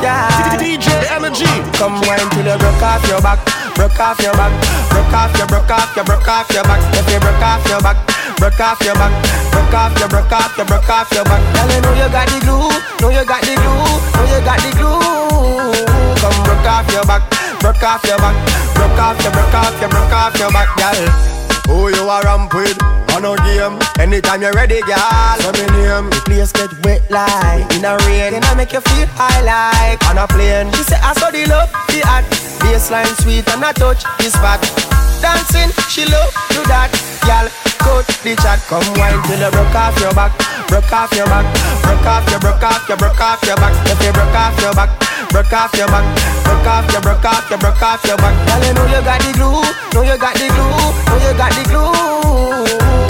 Yeah. 0.00 0.56
DJ 0.56 0.88
Energy. 1.12 1.50
Come 1.76 2.00
wine 2.08 2.24
till 2.32 2.48
you 2.48 2.56
broke 2.56 2.82
off 2.82 3.04
your 3.08 3.20
back, 3.20 3.40
broke 3.76 4.00
off 4.00 4.18
your 4.20 4.32
back, 4.32 4.52
broke 4.88 5.12
off 5.12 5.36
your, 5.36 5.46
broke 5.46 5.70
off 5.70 5.94
your, 5.96 6.04
broke 6.04 6.28
off 6.28 6.48
your 6.52 6.64
back. 6.64 6.80
If 6.96 7.04
you 7.12 7.20
broke 7.20 7.44
off 7.44 7.64
your 7.68 7.80
back, 7.84 7.96
broke 8.40 8.60
off 8.60 8.80
your 8.80 8.94
back, 8.96 9.12
broke 9.52 9.74
off 9.76 9.92
your, 10.00 10.08
broke 10.08 10.32
off 10.32 10.56
your, 10.56 10.66
broke 10.66 10.88
off 10.88 11.12
your 11.12 11.24
back. 11.24 11.40
Girl, 11.52 11.68
you 11.68 11.80
know 11.84 11.92
you 12.00 12.08
got 12.08 12.28
the 12.32 12.38
glue, 12.40 12.72
know 13.00 13.12
you 13.12 13.24
got 13.28 13.42
the 13.44 13.54
glue, 13.60 13.84
know 14.16 14.24
you 14.24 14.40
got 14.40 14.58
the 14.64 14.70
glue. 14.72 15.76
Come 16.20 16.38
broke 16.44 16.68
off 16.68 16.88
your 16.92 17.04
back, 17.04 17.22
broke 17.60 17.82
off 17.84 18.04
your 18.08 18.16
back, 18.16 18.36
broke 18.72 19.00
off 19.00 19.20
your, 19.20 19.32
broke 19.32 19.54
off 19.54 19.80
your, 19.80 19.90
broke 19.92 20.12
off 20.16 20.32
your 20.40 20.50
back, 20.50 20.68
girl. 20.80 21.39
Who 21.66 21.88
you 21.88 22.08
a 22.08 22.20
ramp 22.22 22.54
with? 22.54 22.78
On 23.14 23.24
a 23.24 23.36
game. 23.44 23.78
Anytime 23.98 24.42
you're 24.42 24.52
ready, 24.52 24.80
girl. 24.82 25.36
Say 25.40 25.52
me 25.52 25.66
name. 25.72 26.10
The 26.10 26.22
place 26.24 26.52
get 26.52 26.72
wet 26.84 27.02
like 27.10 27.66
in 27.74 27.84
a 27.84 27.96
rain, 28.06 28.34
and 28.34 28.44
I 28.44 28.54
make 28.54 28.72
you 28.72 28.80
feel 28.80 29.06
high 29.18 29.42
like 29.42 30.00
on 30.08 30.18
a 30.18 30.26
plane. 30.26 30.72
She 30.72 30.82
say 30.84 30.96
I 31.02 31.12
saw 31.14 31.30
the 31.30 31.46
love, 31.46 31.70
the 31.88 32.02
art, 32.08 32.24
baseline 32.62 33.14
sweet 33.22 33.48
and 33.48 33.64
I 33.64 33.72
touch 33.72 34.04
the 34.18 34.30
spot. 34.30 34.99
Dancing, 35.20 35.70
she 35.92 36.08
love 36.08 36.32
do 36.50 36.64
that, 36.66 36.88
girl. 37.28 37.46
Cut 37.80 38.08
the 38.24 38.36
chat, 38.36 38.60
come 38.68 38.84
wine 38.96 39.20
till 39.24 39.40
you 39.40 39.50
broke 39.52 39.76
off 39.76 39.96
your 40.00 40.12
back, 40.12 40.32
broke 40.68 40.92
off 40.92 41.12
your 41.16 41.24
back, 41.28 41.44
broke 41.84 42.04
off 42.08 42.24
your, 42.28 42.40
broke 42.40 42.64
off 42.64 42.88
your, 42.88 42.96
broke 42.96 43.20
off 43.20 43.40
your 43.44 43.56
back. 43.56 43.72
If 43.88 44.00
you 44.04 44.12
broke 44.12 44.36
off 44.36 44.56
your 44.60 44.72
back, 44.76 44.90
broke 45.32 45.52
off 45.52 45.72
your 45.76 45.88
back, 45.88 46.04
broke 46.44 46.68
off 46.68 46.88
your, 46.92 47.00
broke 47.00 47.24
off 47.24 47.48
your, 47.48 47.58
broke 47.60 47.82
off 47.82 48.04
your 48.04 48.16
back. 48.20 48.34
Girl, 48.48 48.60
you 48.64 48.72
know 48.76 48.86
you 48.88 49.00
got 49.00 49.20
the 49.20 49.30
glue, 49.32 49.64
know 49.96 50.02
you 50.04 50.16
got 50.20 50.34
the 50.36 50.46
glue, 50.48 50.72
know 51.08 51.18
you 51.24 51.32
got 51.36 51.52
the 51.56 51.62
glue. 51.68 51.88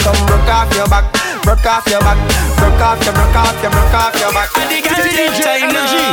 Come 0.02 0.20
broke 0.26 0.50
off 0.50 0.70
your 0.74 0.86
back, 0.86 1.06
broke 1.42 1.66
off 1.66 1.86
your 1.90 2.00
back, 2.02 2.18
broke 2.58 2.82
off 2.82 3.02
your, 3.02 3.14
broke 3.14 3.38
off 3.38 3.58
your, 3.62 3.70
broke 3.74 3.94
off 3.98 4.14
your 4.18 4.32
back. 4.34 4.50
DJ 4.54 5.66
Energy. 5.66 6.06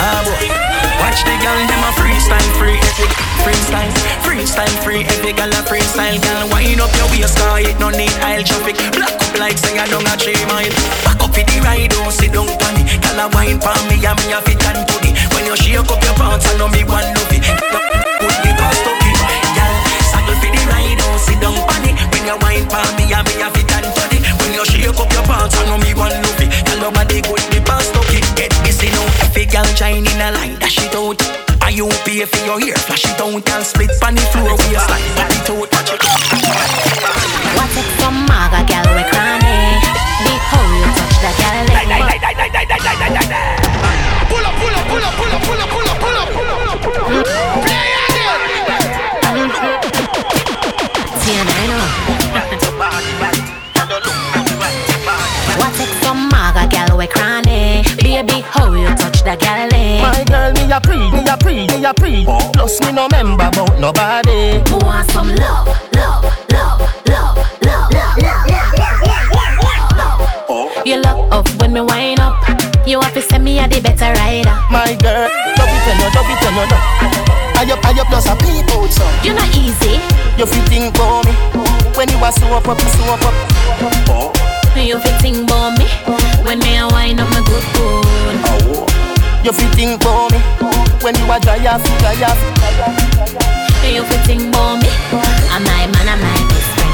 Ah 0.00 0.22
boy, 0.24 0.67
watch 1.08 1.24
the 1.24 1.32
girl 1.40 1.60
them 1.64 1.82
a 1.88 1.90
freestyle 1.96 2.50
free 2.60 2.76
epic, 2.76 3.10
freestyle, 3.40 3.92
freestyle 4.20 4.76
free 4.84 5.08
epic, 5.08 5.40
girl 5.40 5.48
a 5.56 5.60
freestyle, 5.64 6.20
girl 6.20 6.44
wind 6.52 6.80
up 6.84 6.92
your 7.00 7.08
waist, 7.08 7.32
cause 7.40 7.64
it 7.64 7.80
no 7.80 7.88
need 7.88 8.12
aisle 8.20 8.44
traffic. 8.44 8.76
Black 8.92 9.16
up 9.16 9.32
like 9.40 9.56
say 9.56 9.78
I 9.80 9.88
don't 9.88 10.04
a 10.04 10.14
three 10.20 10.36
mile. 10.52 10.68
Back 11.08 11.24
up 11.24 11.32
in 11.32 11.48
the 11.48 11.56
ride, 11.64 11.88
don't 11.88 12.12
sit 12.12 12.32
down 12.36 12.44
on 12.44 12.72
me. 12.76 12.84
Girl 13.00 13.24
a 13.24 13.26
wine 13.32 13.56
for 13.56 13.72
me 13.88 13.96
and 14.04 14.16
me 14.20 14.36
a 14.36 14.38
fit 14.44 14.60
and 14.68 14.84
booty. 14.84 15.16
When 15.32 15.48
you 15.48 15.56
shake 15.56 15.80
up 15.80 16.02
your 16.04 16.16
pants, 16.20 16.44
I 16.44 16.60
know 16.60 16.68
me 16.68 16.84
one 16.84 17.08
love 17.16 17.32
it. 17.32 17.42
Put 18.20 18.36
the 18.44 18.52
past 18.60 18.84
up 18.84 19.00
girl. 19.56 19.74
Saddle 20.12 20.36
for 20.36 20.50
the 20.52 20.62
ride, 20.68 20.98
don't 21.00 21.20
sit 21.24 21.40
down 21.40 21.56
on 21.56 21.84
it. 21.88 21.96
When 22.12 22.28
wine 22.44 22.68
for 22.68 22.84
me 23.00 23.08
and 23.16 23.24
me 23.24 23.34
a 23.40 23.48
fit 23.48 23.72
and 23.80 23.88
body. 23.96 24.18
When 24.44 24.52
you 24.52 24.64
shake 24.68 24.92
up 24.92 25.08
your 25.08 25.24
pants, 25.24 25.56
I 25.56 25.64
know 25.72 25.80
me 25.80 25.96
one 25.96 26.12
love 26.12 26.42
it. 26.44 26.52
Girl 26.68 26.92
nobody 26.92 27.24
good 27.24 27.40
the 27.48 27.64
past 27.64 27.96
up. 27.96 28.17
Get 28.38 28.54
busy 28.62 28.86
now, 28.94 29.02
if 29.26 29.34
a 29.34 29.44
girl 29.50 29.66
shine 29.74 30.06
in 30.06 30.20
a 30.22 30.30
line, 30.30 30.54
dash 30.60 30.78
it 30.78 30.94
out. 30.94 31.18
Are 31.60 31.72
you 31.72 31.88
pay 32.06 32.22
for 32.24 32.38
your 32.46 32.60
hair? 32.60 32.78
Flash 32.86 33.04
it 33.04 33.18
out 33.18 33.34
and 33.34 33.66
split 33.66 33.90
on 34.06 34.14
the 34.14 34.22
floor. 34.30 34.54
We 34.54 34.76
a 34.76 34.78
slide, 34.78 35.02
pop 35.18 35.34
it 35.34 35.50
out, 35.50 35.58
watch 35.74 35.90
it. 35.90 35.98
What's 37.58 37.74
it 37.74 37.88
from 37.98 38.14
Maga, 38.30 38.62
gal, 38.62 38.86
we 38.94 39.02
cranny? 39.10 39.82
Behold, 40.22 40.70
you 40.70 40.86
touch 40.94 41.18
the 41.18 41.34
gal, 41.34 41.66
Pull 44.30 44.46
up, 44.46 44.54
pull 44.54 44.70
up, 44.70 44.86
pull 44.86 45.02
up, 45.02 45.18
pull 45.18 45.34
up, 45.34 45.42
pull 45.42 45.58
up, 45.58 45.70
pull 45.74 45.90
up, 45.90 45.98
pull 45.98 46.14
up, 46.14 46.78
pull 46.78 47.18
up, 47.18 47.27
you 59.28 59.36
the 59.36 59.44
gal, 59.44 59.68
My 60.00 60.24
girl, 60.24 60.52
me 60.52 60.72
a 60.72 60.80
pre, 60.80 60.96
me 61.10 61.28
a 61.28 61.36
pre, 61.36 61.66
me 61.66 61.84
a 61.84 61.92
pre. 61.92 62.24
Plus 62.52 62.80
me 62.80 62.92
no 62.92 63.08
member 63.08 63.44
about 63.44 63.78
nobody. 63.78 64.62
Who 64.70 64.78
want 64.78 65.10
some 65.10 65.28
love, 65.34 65.68
love, 65.94 66.24
love, 66.50 66.80
love, 67.06 67.36
love, 67.60 67.92
love, 67.92 67.92
love, 67.92 68.46
love, 68.48 69.04
love, 69.96 70.48
love. 70.48 70.86
You 70.86 70.96
look 70.96 71.32
up 71.32 71.48
when 71.60 71.72
me 71.72 71.80
wind 71.80 72.20
up. 72.20 72.36
You 72.86 73.00
have 73.00 73.12
to 73.14 73.22
send 73.22 73.44
me 73.44 73.58
a 73.58 73.68
the 73.68 73.80
better 73.80 74.12
rider. 74.16 74.56
My 74.70 74.96
girl, 74.96 75.28
love 75.58 75.68
it 75.68 75.82
when 75.84 75.98
you, 76.00 76.08
love 76.16 76.30
it 76.32 76.40
when 76.44 76.54
you 76.56 76.64
know. 76.64 76.80
I 77.58 77.68
up, 77.68 77.84
I 77.84 78.00
up, 78.00 78.06
plus 78.08 78.26
a 78.26 78.36
people 78.36 78.88
so. 78.88 79.04
You're 79.22 79.34
not 79.34 79.54
easy. 79.54 80.00
You 80.38 80.46
feel 80.46 80.64
think 80.72 80.96
for 80.96 81.22
me 81.24 81.32
when 81.96 82.08
you 82.08 82.16
are 82.24 82.32
so 82.32 82.46
up, 82.56 82.68
up, 82.68 82.80
so 82.80 83.04
up, 83.12 83.24
up. 83.24 84.36
You 84.76 84.98
fit 85.00 85.20
think 85.20 85.50
about 85.50 85.76
me 85.76 85.84
when 86.46 86.60
me 86.60 86.78
a 86.78 86.86
wind 86.86 87.20
up 87.20 87.28
my 87.30 87.42
good 87.44 87.64
good. 87.74 88.06
Oh. 88.46 89.07
You 89.44 89.52
feel 89.52 89.70
think 89.72 90.02
for 90.02 90.28
me 90.30 90.38
when 91.00 91.14
you 91.14 91.30
are 91.30 91.40
dry 91.40 91.62
off, 91.70 91.82
dry 92.02 92.18
off. 92.26 92.40
You 93.86 94.04
fit 94.04 94.20
think 94.26 94.42
about 94.52 94.82
me. 94.82 94.90
I'm 95.48 95.62
my 95.64 95.86
man, 95.88 96.08
I'm 96.10 96.20
my 96.20 96.36
best 96.50 96.68
friend. 96.76 96.92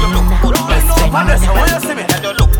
Best 0.69 0.87
friend. 0.95 1.11
Vanessa, 1.11 1.51
why 1.51 1.67
you 1.67 1.79
see 1.81 1.95
me? 1.97 2.03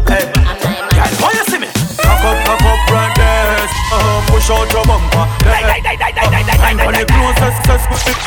Hey, 0.09 0.25
girl, 0.33 1.13
why 1.21 1.31
you 1.37 1.45
see 1.47 1.59
me? 1.61 1.69
Cock 2.01 2.25
up, 2.25 2.37
cock 2.43 2.65
up, 2.65 2.91
right 2.91 3.13
there. 3.15 3.69
Uh, 3.93 4.19
push 4.27 4.49
out 4.49 4.67
your 4.73 4.83
bumper. 4.89 5.25
Time 5.45 6.77
for 6.81 6.91
the 6.91 7.05
closest, 7.05 7.57
success, 7.63 8.17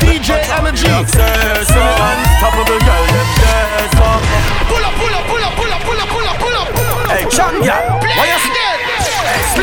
DJ 0.00 0.30
Energy. 0.56 0.88
Success, 0.88 1.68
unstoppable 1.74 2.80
girl, 2.80 3.04
them 3.12 3.28
there. 3.42 3.90
So, 3.98 4.06
Pull 4.70 4.84
up, 4.86 4.94
pull 4.94 5.12
up, 5.12 5.24
pull 5.26 5.42
up, 5.42 5.52
pull 5.58 5.72
up, 5.74 5.82
pull 5.82 6.00
up, 6.00 6.08
pull 6.08 6.26
up, 6.26 6.36
pull 6.38 6.56
up. 6.56 6.68
hey, 7.10 7.24
champ, 7.28 7.99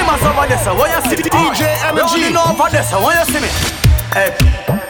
yeah. 0.08 0.16
Why 0.16 0.16
you 0.16 0.30
see 0.30 0.34
me? 0.34 0.38
over 0.38 0.48
this, 0.48 0.66
what 0.66 0.88
you 0.88 1.02
see 1.10 1.18
me? 1.18 1.30
DJ 1.30 1.62
Energy. 1.84 2.22
Rolling 2.22 2.38
over 2.38 2.70
this, 2.72 2.92
what 2.94 3.14
you 3.18 3.26
see 3.28 3.42
me? 3.42 3.50
Hey, 4.16 4.32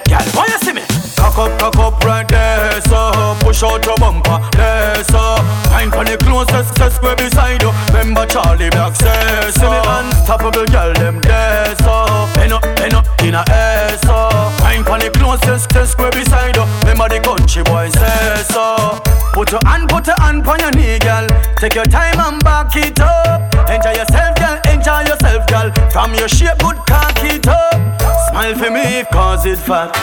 girl, 0.09 0.25
what 0.37 0.49
you 0.49 0.59
see 0.59 0.73
me? 0.73 0.83
Cock 1.17 1.37
up, 1.39 1.59
cock 1.59 1.77
up 1.77 2.03
right 2.05 2.27
there, 2.27 2.79
so 2.81 3.35
Push 3.39 3.63
out 3.63 3.83
your 3.85 3.97
bumper, 3.97 4.39
there, 4.55 5.03
so 5.05 5.37
Find 5.73 5.91
for 5.91 6.05
the 6.05 6.15
closest, 6.17 6.77
set 6.77 6.91
square 6.91 7.15
beside 7.15 7.61
you 7.63 7.71
Remember 7.87 8.27
Charlie 8.27 8.69
Black 8.69 8.95
says 8.95 9.55
so 9.55 9.61
See 9.61 9.67
me 9.67 9.79
unstoppable 9.81 10.65
girl, 10.67 10.93
them 10.93 11.19
there, 11.21 11.75
so 11.77 12.05
Pen 12.35 12.53
up, 12.53 12.61
pen 12.77 12.93
up, 12.93 13.07
in 13.23 13.33
a 13.33 13.43
air, 13.49 13.97
so 13.97 14.29
Find 14.61 14.85
for 14.85 14.99
the 14.99 15.09
closest, 15.09 15.71
set 15.73 15.87
square 15.87 16.11
beside 16.11 16.55
you 16.55 16.63
Remember 16.85 17.09
the 17.09 17.19
country 17.19 17.63
boy 17.63 17.89
says 17.89 18.47
so 18.49 19.16
Put 19.37 19.51
your 19.51 19.61
hand, 19.65 19.87
put 19.87 20.07
your 20.07 20.19
hand 20.19 20.47
on 20.47 20.59
your 20.59 20.71
knee, 20.71 20.97
girl 20.97 21.27
Take 21.57 21.75
your 21.75 21.85
time 21.85 22.19
and 22.19 22.43
back 22.43 22.75
it 22.75 22.99
up 22.99 23.53
Enjoy 23.69 23.91
yourself, 23.91 24.35
girl, 24.35 24.57
enjoy 24.73 25.01
yourself, 25.01 25.45
girl 25.45 25.69
From 25.91 26.15
your 26.15 26.27
shape, 26.27 26.57
good 26.57 26.77
cock 26.87 27.13
it 27.21 27.47
up 27.47 28.01
Smile 28.29 28.55
for 28.55 28.71
me, 28.71 29.03
cause 29.11 29.45
it 29.45 29.59
fat 29.59 29.93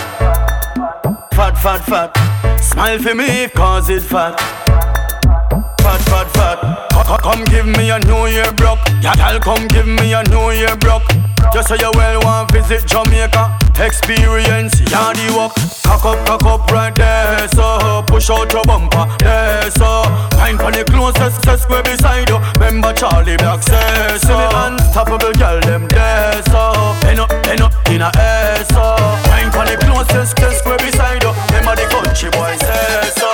Fat, 1.34 1.58
fat, 1.58 1.84
fat. 1.84 2.60
Smile 2.60 3.00
for 3.00 3.12
me, 3.12 3.48
cause 3.48 3.90
it 3.90 4.02
fat. 4.02 4.38
Fat, 5.80 6.00
fat, 6.02 6.30
fat. 6.30 6.93
Co- 7.06 7.18
Come 7.18 7.44
give 7.44 7.66
me 7.66 7.90
a 7.90 7.98
New 8.00 8.26
Year 8.26 8.50
broke. 8.52 8.78
Yeah, 9.02 9.38
come 9.40 9.66
give 9.68 9.86
me 9.86 10.12
a 10.14 10.22
New 10.24 10.50
Year 10.50 10.76
broke. 10.76 11.04
Just 11.52 11.68
so 11.68 11.74
you 11.74 11.90
well 11.94 12.20
want 12.22 12.48
to 12.48 12.62
visit 12.62 12.86
Jamaica. 12.88 13.58
Experience 13.78 14.74
yardy 14.88 15.28
walk. 15.36 15.54
Cock 15.84 16.04
up, 16.06 16.26
cock 16.26 16.44
up 16.44 16.70
right 16.70 16.94
there. 16.94 17.46
So 17.48 18.02
push 18.06 18.30
out 18.30 18.50
your 18.52 18.64
bumper. 18.64 19.06
There, 19.18 19.70
so 19.72 20.02
find 20.38 20.58
for 20.58 20.72
the 20.72 20.84
closest 20.84 21.42
square 21.62 21.82
beside 21.82 22.28
you. 22.30 22.38
Remember 22.54 22.92
Charlie 22.94 23.36
Black 23.36 23.62
says 23.62 24.22
so. 24.22 24.36
Unstoppable 24.64 25.32
girl 25.34 25.60
them 25.60 25.86
there. 25.88 26.42
So 26.44 26.72
pen 27.02 27.18
up, 27.20 27.28
pen 27.44 27.60
up 27.60 27.72
in 27.90 28.00
a 28.00 28.10
air. 28.16 28.64
So 28.72 28.96
find 29.28 29.52
for 29.52 29.64
the 29.68 29.76
closest 29.84 30.32
square 30.38 30.78
beside 30.78 31.22
you. 31.22 31.32
Remember 31.52 31.76
the 31.76 31.86
country 31.92 32.30
boy 32.30 32.56
says 32.56 33.14
so. 33.16 33.33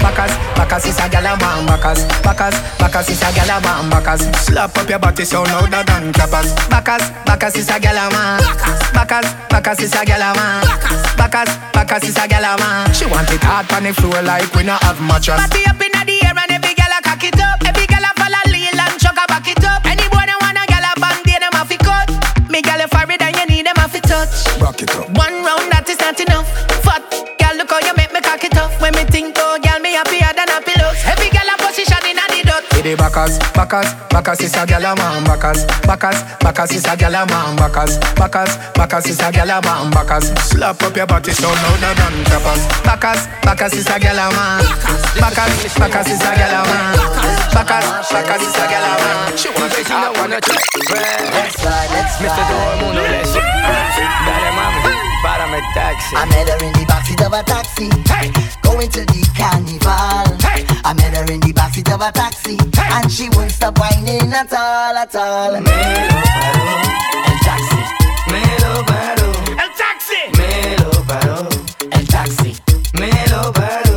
Bacchus, 0.00 0.32
Bacchus 0.54 0.86
is 0.86 0.98
a 0.98 1.08
gal 1.08 1.26
a 1.26 1.32
man 1.38 1.66
Bacchus, 1.66 2.04
Bacchus, 2.22 2.56
Bacchus 2.78 3.08
is 3.10 3.22
a 3.22 3.28
gal 3.34 3.50
a 3.50 3.60
man 3.62 3.90
Bacchus 3.90 4.22
Slap 4.46 4.76
up 4.76 4.88
your 4.88 4.98
body 4.98 5.24
so 5.24 5.42
louder 5.42 5.82
than 5.84 6.12
clappers 6.12 6.54
Bacchus, 6.68 7.10
Bacchus 7.26 7.56
is 7.56 7.70
a 7.70 7.78
gal 7.80 7.96
a 7.96 8.10
man 8.12 8.40
Bacchus, 8.94 9.26
Bacchus 9.50 9.80
is 9.80 9.94
a 9.94 10.04
gal 10.04 10.22
a 10.22 10.34
man 10.34 10.64
Bacchus, 11.16 11.50
Bacchus 11.72 12.08
is 12.08 12.16
a 12.16 12.28
gal 12.28 12.44
a 12.44 12.58
man 12.58 12.92
She 12.94 13.06
want 13.06 13.30
it 13.30 13.42
hard 13.42 13.70
on 13.72 13.84
the 13.84 13.92
floor 13.92 14.22
like 14.22 14.52
we 14.54 14.62
not 14.64 14.82
have 14.82 15.00
mattress 15.00 15.38
Party 15.38 15.66
up 15.66 15.80
inna 15.80 16.04
the 16.08 16.24
air 16.24 16.32
and 16.32 16.50
every 16.50 16.74
gal 16.74 16.88
a 16.88 17.02
cock 17.02 17.22
it 17.22 17.38
up. 17.38 17.60
Every 17.68 17.84
gal 17.86 18.00
a 18.00 18.10
follow 18.16 18.40
lean 18.48 18.72
and 18.72 18.96
chuck 18.96 19.18
a 19.20 19.24
back 19.28 19.44
it 19.46 19.62
up. 19.64 19.84
Any 19.84 20.08
boy 20.08 20.24
that 20.24 20.38
want 20.40 20.56
a 20.56 20.64
gal 20.64 20.80
a 20.80 20.92
band, 20.96 21.20
they 21.28 21.36
them 21.36 21.52
have 21.52 21.68
to 21.68 21.76
cut. 21.84 22.08
Me 22.48 22.62
gal 22.62 22.80
a 22.80 22.88
forehead 22.88 23.20
and 23.20 23.36
you 23.36 23.46
need 23.46 23.66
them 23.68 23.76
have 23.76 23.92
to 23.92 24.00
touch. 24.00 24.48
Rock 24.56 24.80
it 24.80 24.90
up 24.96 25.10
One 25.12 25.44
round 25.44 25.68
that 25.68 25.84
is 25.88 26.00
not 26.00 26.16
enough. 26.16 26.48
Fat 26.80 27.04
gal, 27.36 27.56
look 27.60 27.68
how 27.68 27.84
you 27.84 27.92
make 27.92 28.12
me 28.12 28.20
cock 28.24 28.42
it 28.42 28.56
off. 28.56 28.72
When 28.80 28.94
me 28.96 29.04
think 29.04 29.36
the. 32.78 32.82
Did 32.82 32.92
it 32.92 32.98
Bacchus, 32.98 33.38
Bacchus, 33.54 33.92
Bacchus 34.08 34.40
is 34.40 34.54
a 34.54 34.64
gal 34.64 34.84
a 34.84 34.94
man 34.94 35.24
Bacchus, 35.24 35.64
Bacchus, 35.82 36.22
Bacchus 36.38 36.72
is 36.72 36.86
a 36.86 36.96
gal 36.96 37.14
a 37.14 37.26
man 37.26 37.56
Bacchus, 37.56 37.98
Bacchus, 38.14 38.56
Bacchus 38.72 39.06
is 39.06 39.20
a 39.20 39.32
gal 39.32 39.50
a 39.50 39.60
man 39.62 39.90
Bacchus 39.90 40.30
Slap 40.46 40.82
up 40.82 40.96
your 40.96 41.06
body 41.06 41.32
so 41.32 41.48
louder 41.48 41.94
than 41.98 42.24
clappers 42.24 42.62
Bacchus, 42.86 43.26
Bacchus 43.42 43.74
is 43.74 43.86
a 43.88 43.98
gal 43.98 44.18
a 44.18 44.30
man 44.30 44.62
Bacchus, 45.18 45.74
Bacchus 45.74 46.06
is 46.06 46.22
a 46.22 46.30
gal 46.38 46.54
a 46.54 46.68
man 46.70 46.94
Bacchus, 47.50 48.12
Bacchus 48.14 48.46
is 48.46 48.54
a 48.54 48.64
gal 48.70 48.86
a 48.86 48.94
man 49.02 49.36
She 49.36 49.48
want 49.50 49.72
to 49.74 49.82
see 49.82 49.94
one 49.94 50.32
of 50.32 50.38
Let's 50.38 51.64
ride, 51.64 51.90
let's 51.90 52.20
ride. 52.20 52.28
Mr. 52.30 52.42
Todo 52.46 52.72
el 52.72 52.78
mundo 52.78 53.02
le 53.02 53.18
dice, 53.18 53.40
Dale 55.22 55.46
mami, 55.46 55.58
párame 55.58 55.58
el 55.58 55.72
taxi. 55.74 56.16
I 56.16 56.24
met 56.26 56.48
her 56.48 56.64
in 56.64 56.72
the 56.72 56.84
backseat 56.86 57.26
of 57.26 57.32
a 57.32 57.42
taxi. 57.42 57.88
Hey. 58.06 58.30
Going 58.62 58.90
to 58.90 59.04
the 59.04 59.28
carnival. 59.36 60.36
Hey. 60.40 60.64
I 60.84 60.92
met 60.94 61.16
her 61.16 61.32
in 61.32 61.40
the 61.40 61.52
backseat 61.52 61.92
of 61.92 62.00
a 62.00 62.12
taxi. 62.12 62.56
Hey. 62.74 62.90
And 62.92 63.10
she 63.10 63.28
won't 63.30 63.50
stop 63.50 63.78
whining 63.78 64.32
at 64.32 64.52
all, 64.52 64.96
at 64.96 65.14
all. 65.14 65.52
Me 65.52 65.60
lo 65.60 66.22
paró 66.34 66.78
el 67.26 67.38
taxi. 67.40 67.80
Me 68.30 68.42
lo 68.62 68.84
paró. 68.84 69.32
El 69.62 69.70
taxi. 69.76 70.20
Me 70.36 70.76
lo 70.78 70.90
paró 71.04 71.48
el 71.92 72.06
taxi. 72.06 72.56
Me 72.94 73.10
lo 73.28 73.52
paró. 73.52 73.87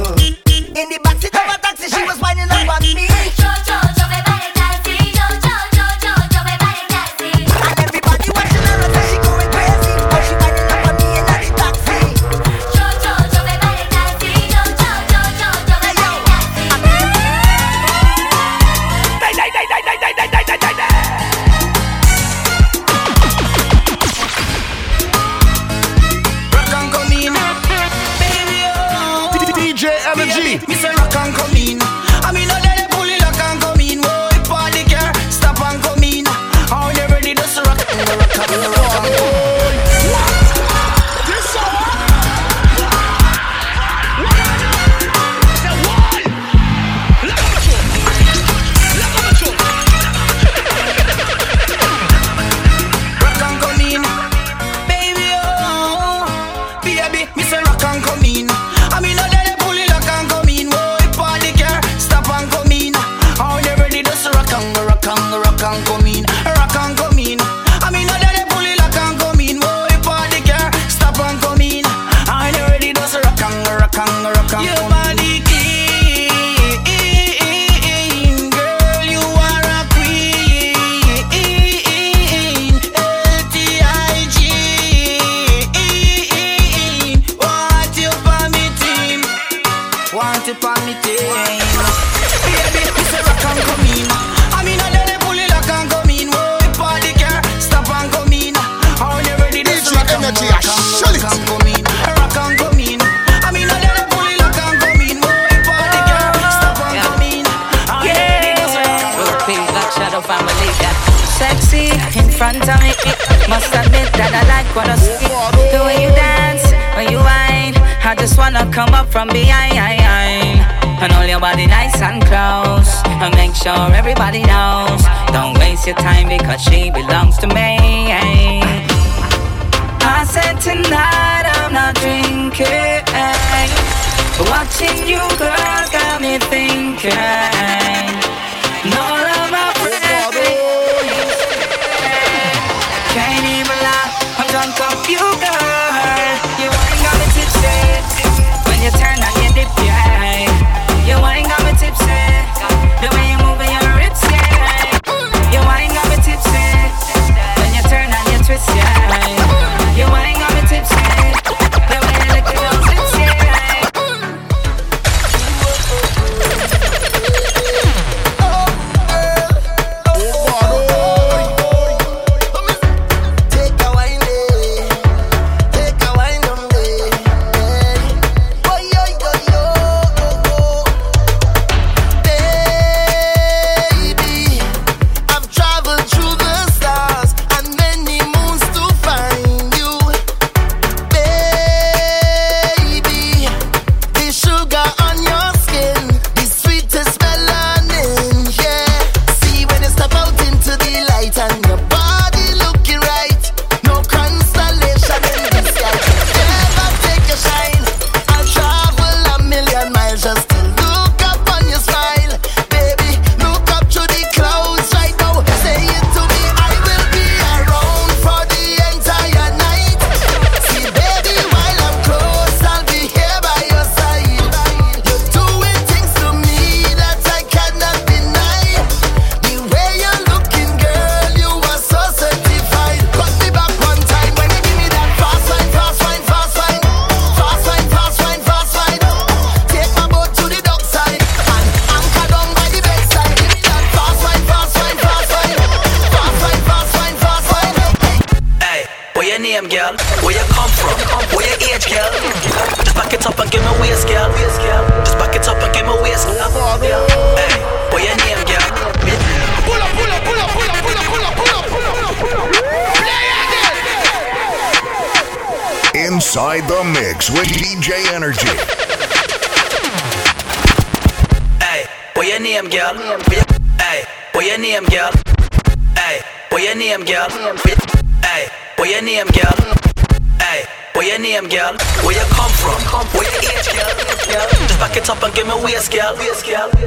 me 285.58 285.64
waist, 285.64 285.92
girl. 285.92 286.16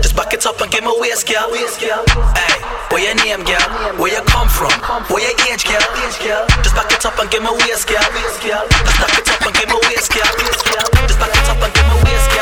Just 0.01 0.17
back 0.17 0.33
it 0.33 0.47
up 0.47 0.61
and 0.61 0.71
give 0.71 0.85
my 0.85 0.97
waist, 1.01 1.29
girl. 1.29 1.53
Hey, 1.53 2.57
where 2.91 3.05
your 3.05 3.15
name, 3.15 3.45
girl? 3.45 3.69
Where 3.99 4.13
you 4.13 4.23
come 4.25 4.49
from? 4.49 4.73
Where 5.13 5.23
your 5.23 5.35
age, 5.53 5.65
girl? 5.65 5.81
Just 6.63 6.75
back 6.75 6.93
it 6.93 7.05
up 7.05 7.19
and 7.19 7.31
give 7.31 7.43
my 7.43 7.53
waist, 7.53 7.89
girl. 7.89 8.01
Just 8.01 8.41
back 8.41 9.19
it 9.19 9.29
up 9.29 9.47
and 9.47 9.55
give 9.57 9.69
my 9.69 9.81
waist, 9.89 10.13
girl. 10.13 10.25
Just 11.07 11.19
back 11.19 11.35
it 11.35 11.49
up 11.49 11.63
and 11.63 11.75
give 11.75 11.87
my 11.87 11.97
waist. 12.05 12.34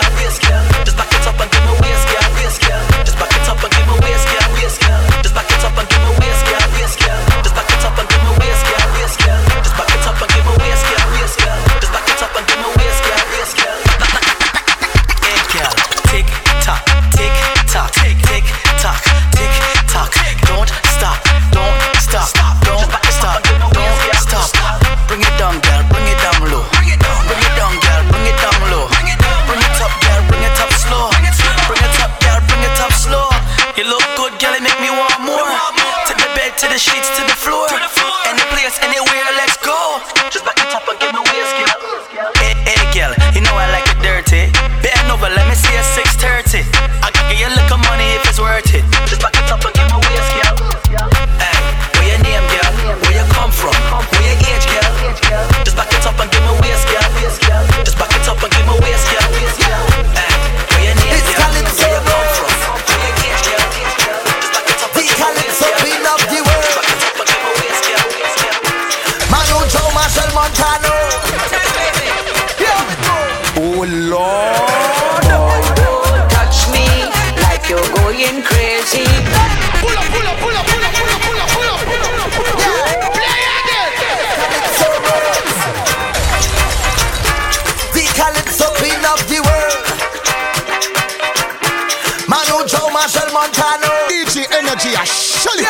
energy, 94.73 94.97
I 94.97 95.05
shut 95.05 95.53
it. 95.59 95.67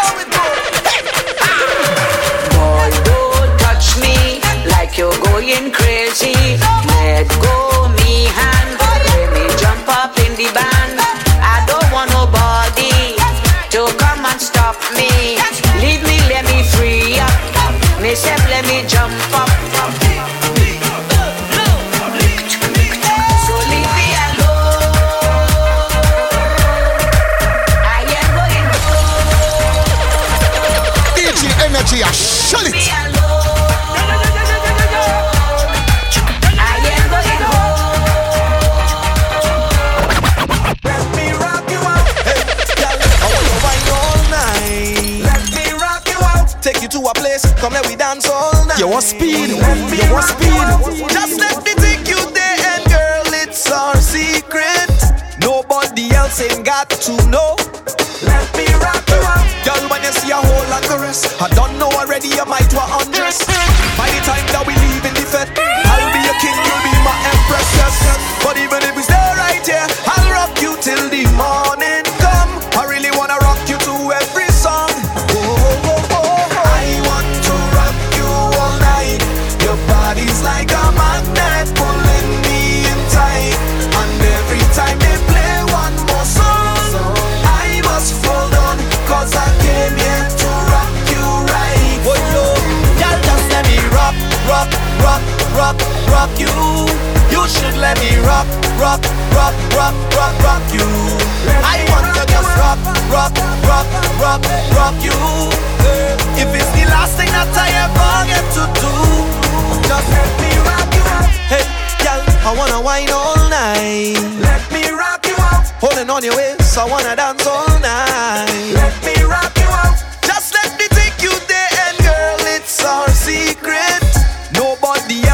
Boy, 2.54 2.90
don't 3.04 3.58
touch 3.58 3.98
me 3.98 4.40
like 4.70 4.96
you're 4.96 5.18
going 5.18 5.72
crazy. 5.72 6.34
Let 6.86 7.28
go. 7.42 7.81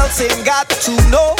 thing 0.09 0.43
got 0.43 0.67
to 0.69 0.91
know. 1.13 1.35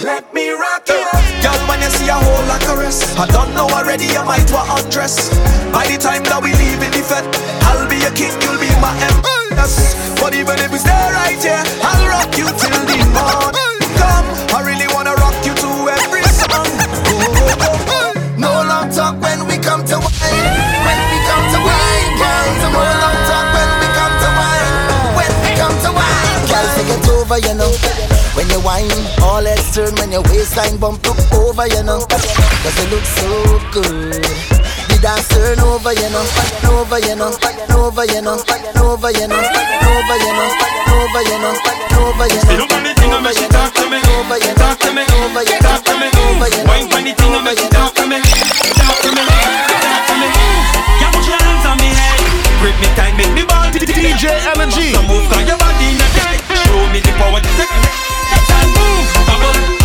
Let 0.00 0.32
me 0.32 0.48
rock 0.50 0.88
you. 0.88 1.04
Girl, 1.44 1.60
when 1.68 1.80
you 1.80 1.90
see 1.92 2.08
a 2.08 2.16
whole 2.16 2.44
lot 2.48 2.62
of 2.64 2.78
rest, 2.78 3.18
I 3.18 3.26
don't 3.26 3.52
know 3.52 3.68
already, 3.68 4.06
you 4.06 4.24
might 4.24 4.48
want 4.50 4.70
undress. 4.80 5.28
By 5.72 5.84
the 5.84 5.98
time 6.00 6.24
that 6.24 6.40
we 6.40 6.56
leave 6.56 6.80
in 6.80 6.92
the 6.94 7.02
fed, 7.04 7.26
I'll 7.68 7.84
be 7.84 8.00
a 8.08 8.12
king, 8.16 8.32
you'll 8.40 8.56
be 8.56 8.70
my 8.80 8.94
empress. 8.96 9.92
But 10.16 10.32
even 10.32 10.56
if 10.56 10.72
we 10.72 10.78
stay 10.78 11.04
right 11.12 11.36
here, 11.36 11.64
I'll 11.84 12.06
rock 12.08 12.32
you 12.32 12.48
till 12.56 12.80
the 12.88 12.96
morning. 13.12 13.78
Come, 14.00 14.26
time. 28.78 29.22
All 29.22 29.42
heads 29.42 29.74
turn 29.74 29.94
when 29.96 30.12
your 30.12 30.22
waistline 30.30 30.76
bump 30.78 31.06
up 31.06 31.18
over, 31.34 31.66
you 31.66 31.82
know. 31.82 32.06
Cause 32.06 32.76
you 32.78 32.86
look 32.90 33.04
so 33.04 33.30
good. 33.72 34.22
The 34.88 34.96
dance 35.02 35.28
turn 35.28 35.60
over, 35.60 35.92
you 35.92 36.08
know. 36.10 36.24
Over, 36.70 36.98
you 36.98 37.16
know. 37.16 37.34
Over, 37.74 38.04
you 38.06 38.22
know. 38.22 38.38
Over, 38.78 39.10
you 39.10 39.26
know. 39.26 39.42
Over, 39.90 40.16
you 40.18 40.32
know. 40.34 40.50
Over, 40.94 41.22
you 41.26 41.38
know. 41.42 41.54
Over, 41.98 42.26
you 42.26 42.38
know. 42.38 42.52
You 42.52 42.58
don't 42.58 42.70
want 42.70 42.86
anything 42.86 43.12
over, 43.12 43.32
she 43.34 43.46
talk 43.48 43.74
to 43.74 43.84
me. 43.90 43.98
Over, 43.98 44.38
you 44.38 44.54
talk 44.54 44.78
to 44.80 44.90
me. 44.94 45.02
Over, 45.02 45.42
you 45.42 45.58
talk 45.58 45.82
to 45.84 45.94
me. 45.98 46.06
Over, 46.06 46.48
you 46.48 46.62
know. 46.62 46.70
Wine 46.70 46.88
for 46.88 46.98
anything 46.98 47.34
over, 47.34 47.54
she 47.54 47.66
talk 47.70 47.94
to 47.94 48.06
me. 48.06 48.18
Talk 48.22 48.96
to 49.02 49.10
me. 49.10 49.22
Talk 49.26 50.02
to 50.06 50.14
me. 50.18 50.28
Yeah, 51.02 51.10
put 51.10 51.26
your 51.26 51.38
hands 51.38 51.66
on 51.66 51.76
me 51.82 51.90
head. 51.90 52.18
Grip 52.62 52.76
me 52.82 52.88
tight, 52.94 53.14
make 53.18 53.32
me 53.34 53.42
ball. 53.46 53.70
DJ 53.74 54.30
Energy. 54.54 54.94
Move 55.06 55.26
your 55.46 55.58
body 55.58 55.94
in. 55.94 55.98
Show 56.66 56.86
me 56.90 57.00
the 57.00 57.12
power 57.18 57.40
to 57.40 57.50
take. 57.56 58.17
Move, 58.66 59.12
bubble, 59.26 59.77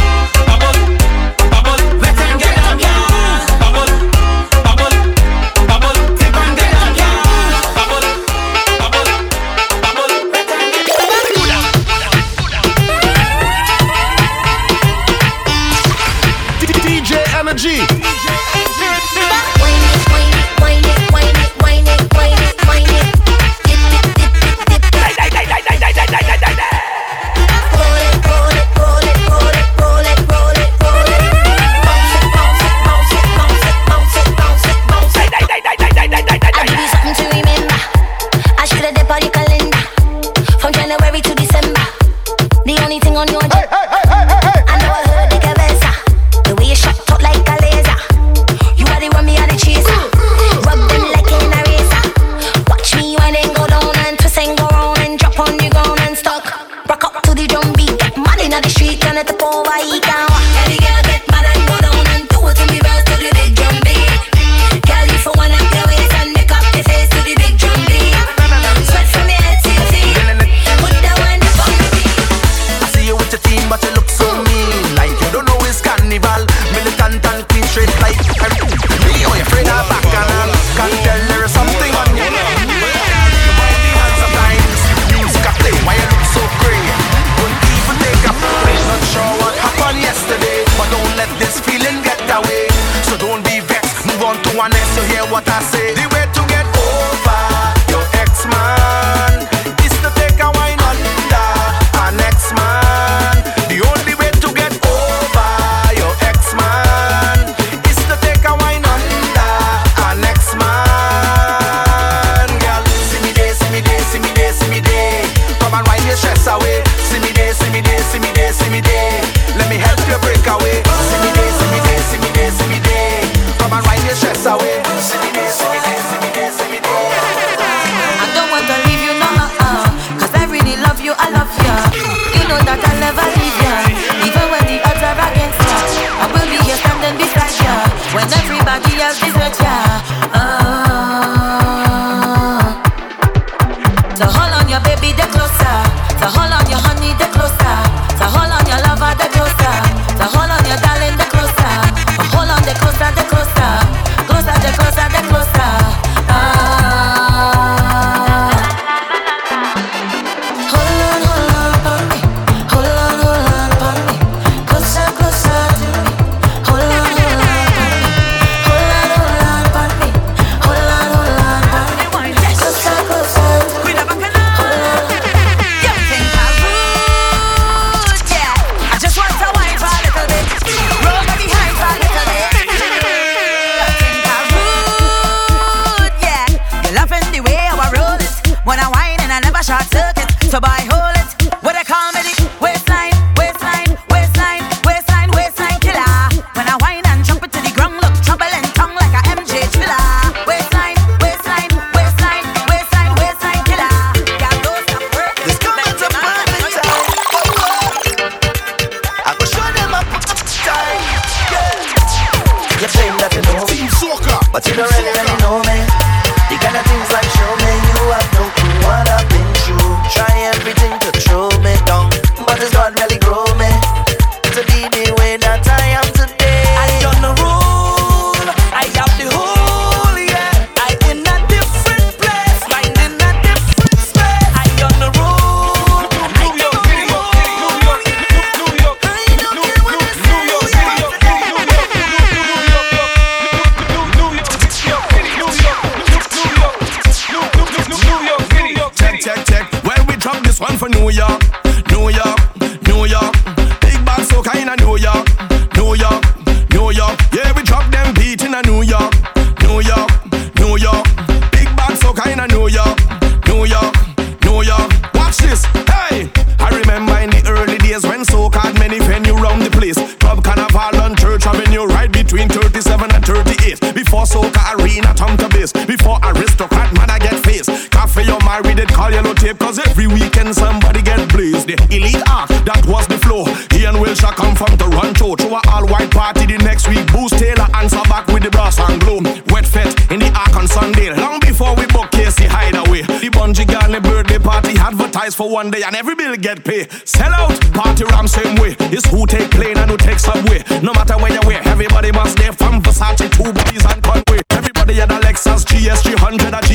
Ark 290.36 290.56
on 290.56 290.68
Sunday. 290.68 291.14
Long 291.14 291.40
before 291.40 291.76
we 291.76 291.86
book 291.88 292.12
Casey 292.12 292.46
Hideaway. 292.46 293.02
The 293.04 293.30
bungee 293.30 293.68
girl 293.68 293.84
and 293.84 293.94
the 293.94 294.02
birthday 294.02 294.40
party 294.40 294.78
advertised 294.78 295.38
for 295.38 295.50
one 295.50 295.72
day 295.72 295.84
and 295.84 295.96
every 295.96 296.16
bill 296.16 296.36
get 296.36 296.64
paid. 296.64 296.92
Sell 297.08 297.32
out, 297.34 297.60
party 297.74 298.04
ram 298.06 298.28
same 298.28 298.56
way. 298.56 298.76
It's 298.92 299.08
who 299.10 299.26
take 299.26 299.52
plane 299.52 299.78
and 299.78 299.90
who 299.90 299.98
take 299.98 300.20
subway. 300.20 300.64
No 300.82 300.94
matter 300.94 301.18
where 301.18 301.32
you 301.32 301.42
wear, 301.46 301.62
everybody 301.68 302.12
must 302.12 302.38
stay 302.38 302.52
from 302.52 302.82
Versace, 302.82 303.30
two 303.32 303.52
bodies 303.54 303.86
and 303.86 304.02
Conway. 304.04 304.42
Everybody 304.52 304.94
had 304.96 305.12
a 305.12 305.20
Lexus 305.20 305.66
GS300 305.66 306.54
and 306.54 306.66
G 306.66 306.74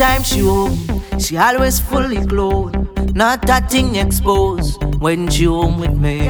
time 0.00 0.22
she 0.22 0.38
home, 0.40 0.78
she 1.18 1.36
always 1.36 1.78
fully 1.78 2.24
clothed, 2.24 2.74
not 3.14 3.42
that 3.42 3.70
thing 3.70 3.96
exposed 3.96 4.82
when 4.98 5.28
she 5.28 5.44
home 5.44 5.78
with 5.78 5.92
me. 5.92 6.26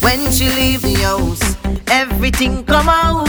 When 0.00 0.32
she 0.32 0.48
leave 0.48 0.82
the 0.82 0.94
house, 0.94 1.56
everything 1.92 2.64
come 2.64 2.88
out 2.88 3.28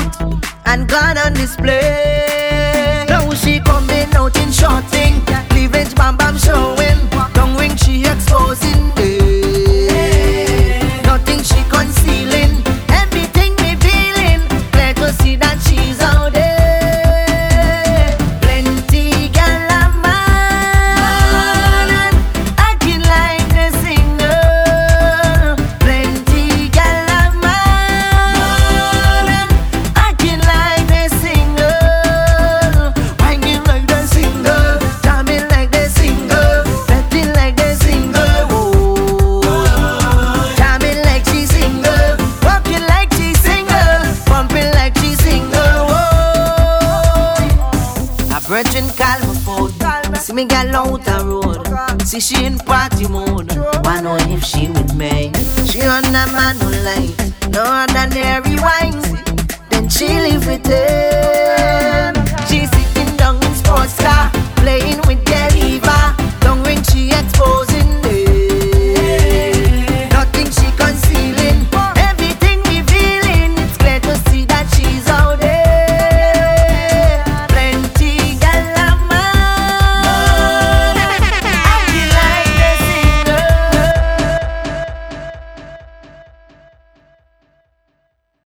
and 0.66 0.90
gone 0.90 1.20
on 1.20 1.34
display. 1.34 3.06
Now 3.08 3.30
she 3.36 3.60
coming 3.60 4.12
out 4.16 4.36
in 4.40 4.52
short 4.52 4.86
thing, 4.86 5.22
cleavage 5.50 5.94
bam 5.94 6.18
bam 6.18 6.36
showing, 6.40 7.08
tongue 7.36 7.56
ring 7.56 7.76
she 7.76 8.06
exposing. 8.06 8.95
see 52.20 52.36
she 52.36 52.46
in 52.46 52.58
party 52.60 53.08
mode. 53.08 53.52
Why 53.84 54.02
know 54.02 54.16
if 54.30 54.44
she 54.44 54.68
with 54.68 54.96
me? 54.96 55.32
She 55.66 55.82
on 55.82 56.06
a 56.06 56.26
man 56.32 56.56
who 56.58 56.70
like, 56.84 57.50
no 57.50 57.64